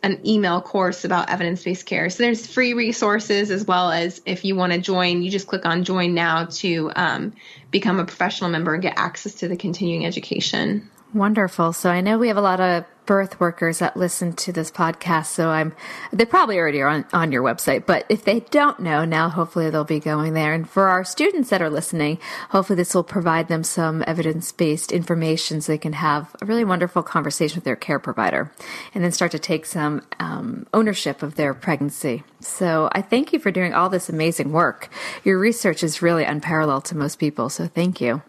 an 0.02 0.26
email 0.26 0.60
course 0.60 1.04
about 1.04 1.30
evidence 1.30 1.62
based 1.62 1.86
care. 1.86 2.10
So 2.10 2.22
there's 2.22 2.46
free 2.46 2.74
resources 2.74 3.50
as 3.50 3.64
well 3.64 3.90
as 3.90 4.20
if 4.26 4.44
you 4.44 4.56
want 4.56 4.72
to 4.72 4.78
join, 4.78 5.22
you 5.22 5.30
just 5.30 5.46
click 5.46 5.64
on 5.64 5.84
join 5.84 6.14
now 6.14 6.46
to 6.46 6.92
um, 6.94 7.34
become 7.70 7.98
a 7.98 8.04
professional 8.04 8.50
member 8.50 8.74
and 8.74 8.82
get 8.82 8.94
access 8.96 9.34
to 9.36 9.48
the 9.48 9.56
continuing 9.56 10.04
education. 10.04 10.90
Wonderful. 11.12 11.72
So 11.72 11.90
I 11.90 12.00
know 12.00 12.18
we 12.18 12.28
have 12.28 12.36
a 12.36 12.42
lot 12.42 12.60
of 12.60 12.84
birth 13.04 13.40
workers 13.40 13.80
that 13.80 13.96
listen 13.96 14.32
to 14.32 14.52
this 14.52 14.70
podcast, 14.70 15.26
so 15.26 15.48
I'm 15.48 15.74
they 16.12 16.24
probably 16.24 16.58
already 16.58 16.80
are 16.80 16.86
on, 16.86 17.04
on 17.12 17.32
your 17.32 17.42
website, 17.42 17.84
but 17.84 18.06
if 18.08 18.24
they 18.24 18.38
don't 18.38 18.78
know 18.78 19.04
now, 19.04 19.28
hopefully 19.28 19.68
they'll 19.68 19.82
be 19.82 19.98
going 19.98 20.34
there. 20.34 20.54
And 20.54 20.70
for 20.70 20.86
our 20.86 21.02
students 21.02 21.50
that 21.50 21.60
are 21.60 21.70
listening, 21.70 22.20
hopefully 22.50 22.76
this 22.76 22.94
will 22.94 23.02
provide 23.02 23.48
them 23.48 23.64
some 23.64 24.04
evidence 24.06 24.52
based 24.52 24.92
information 24.92 25.60
so 25.60 25.72
they 25.72 25.78
can 25.78 25.94
have 25.94 26.36
a 26.40 26.46
really 26.46 26.64
wonderful 26.64 27.02
conversation 27.02 27.56
with 27.56 27.64
their 27.64 27.74
care 27.74 27.98
provider 27.98 28.52
and 28.94 29.02
then 29.02 29.10
start 29.10 29.32
to 29.32 29.40
take 29.40 29.66
some 29.66 30.02
um, 30.20 30.68
ownership 30.72 31.24
of 31.24 31.34
their 31.34 31.52
pregnancy. 31.52 32.22
So 32.38 32.88
I 32.92 33.02
thank 33.02 33.32
you 33.32 33.40
for 33.40 33.50
doing 33.50 33.74
all 33.74 33.88
this 33.88 34.08
amazing 34.08 34.52
work. 34.52 34.88
Your 35.24 35.40
research 35.40 35.82
is 35.82 36.02
really 36.02 36.22
unparalleled 36.22 36.84
to 36.84 36.96
most 36.96 37.18
people, 37.18 37.48
so 37.48 37.66
thank 37.66 38.00
you. 38.00 38.22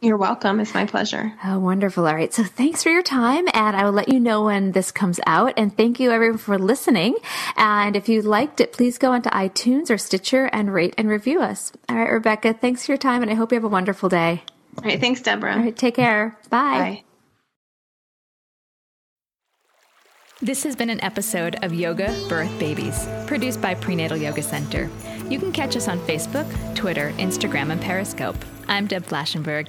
You're 0.00 0.16
welcome. 0.16 0.60
It's 0.60 0.74
my 0.74 0.86
pleasure. 0.86 1.32
Oh, 1.44 1.58
wonderful. 1.58 2.06
All 2.06 2.14
right. 2.14 2.32
So 2.32 2.44
thanks 2.44 2.84
for 2.84 2.90
your 2.90 3.02
time. 3.02 3.48
And 3.52 3.74
I 3.74 3.84
will 3.84 3.92
let 3.92 4.08
you 4.08 4.20
know 4.20 4.44
when 4.44 4.70
this 4.70 4.92
comes 4.92 5.18
out. 5.26 5.54
And 5.56 5.76
thank 5.76 5.98
you 5.98 6.12
everyone 6.12 6.38
for 6.38 6.56
listening. 6.56 7.16
And 7.56 7.96
if 7.96 8.08
you 8.08 8.22
liked 8.22 8.60
it, 8.60 8.72
please 8.72 8.96
go 8.96 9.10
onto 9.10 9.28
iTunes 9.30 9.90
or 9.90 9.98
Stitcher 9.98 10.44
and 10.52 10.72
rate 10.72 10.94
and 10.96 11.08
review 11.08 11.40
us. 11.40 11.72
All 11.88 11.96
right, 11.96 12.12
Rebecca, 12.12 12.54
thanks 12.54 12.86
for 12.86 12.92
your 12.92 12.98
time. 12.98 13.22
And 13.22 13.30
I 13.30 13.34
hope 13.34 13.50
you 13.50 13.56
have 13.56 13.64
a 13.64 13.68
wonderful 13.68 14.08
day. 14.08 14.44
All 14.76 14.84
right. 14.84 15.00
Thanks, 15.00 15.20
Deborah. 15.20 15.54
All 15.54 15.62
right. 15.62 15.76
Take 15.76 15.96
care. 15.96 16.38
Bye. 16.48 16.78
Bye. 16.78 17.04
This 20.40 20.62
has 20.62 20.76
been 20.76 20.90
an 20.90 21.02
episode 21.02 21.56
of 21.64 21.74
Yoga 21.74 22.16
Birth 22.28 22.56
Babies, 22.60 23.08
produced 23.26 23.60
by 23.60 23.74
Prenatal 23.74 24.16
Yoga 24.16 24.44
Center. 24.44 24.88
You 25.28 25.40
can 25.40 25.50
catch 25.50 25.76
us 25.76 25.88
on 25.88 25.98
Facebook, 26.00 26.46
Twitter, 26.76 27.12
Instagram, 27.16 27.72
and 27.72 27.80
Periscope. 27.80 28.36
I'm 28.68 28.86
Deb 28.86 29.04
Flashenberg. 29.04 29.68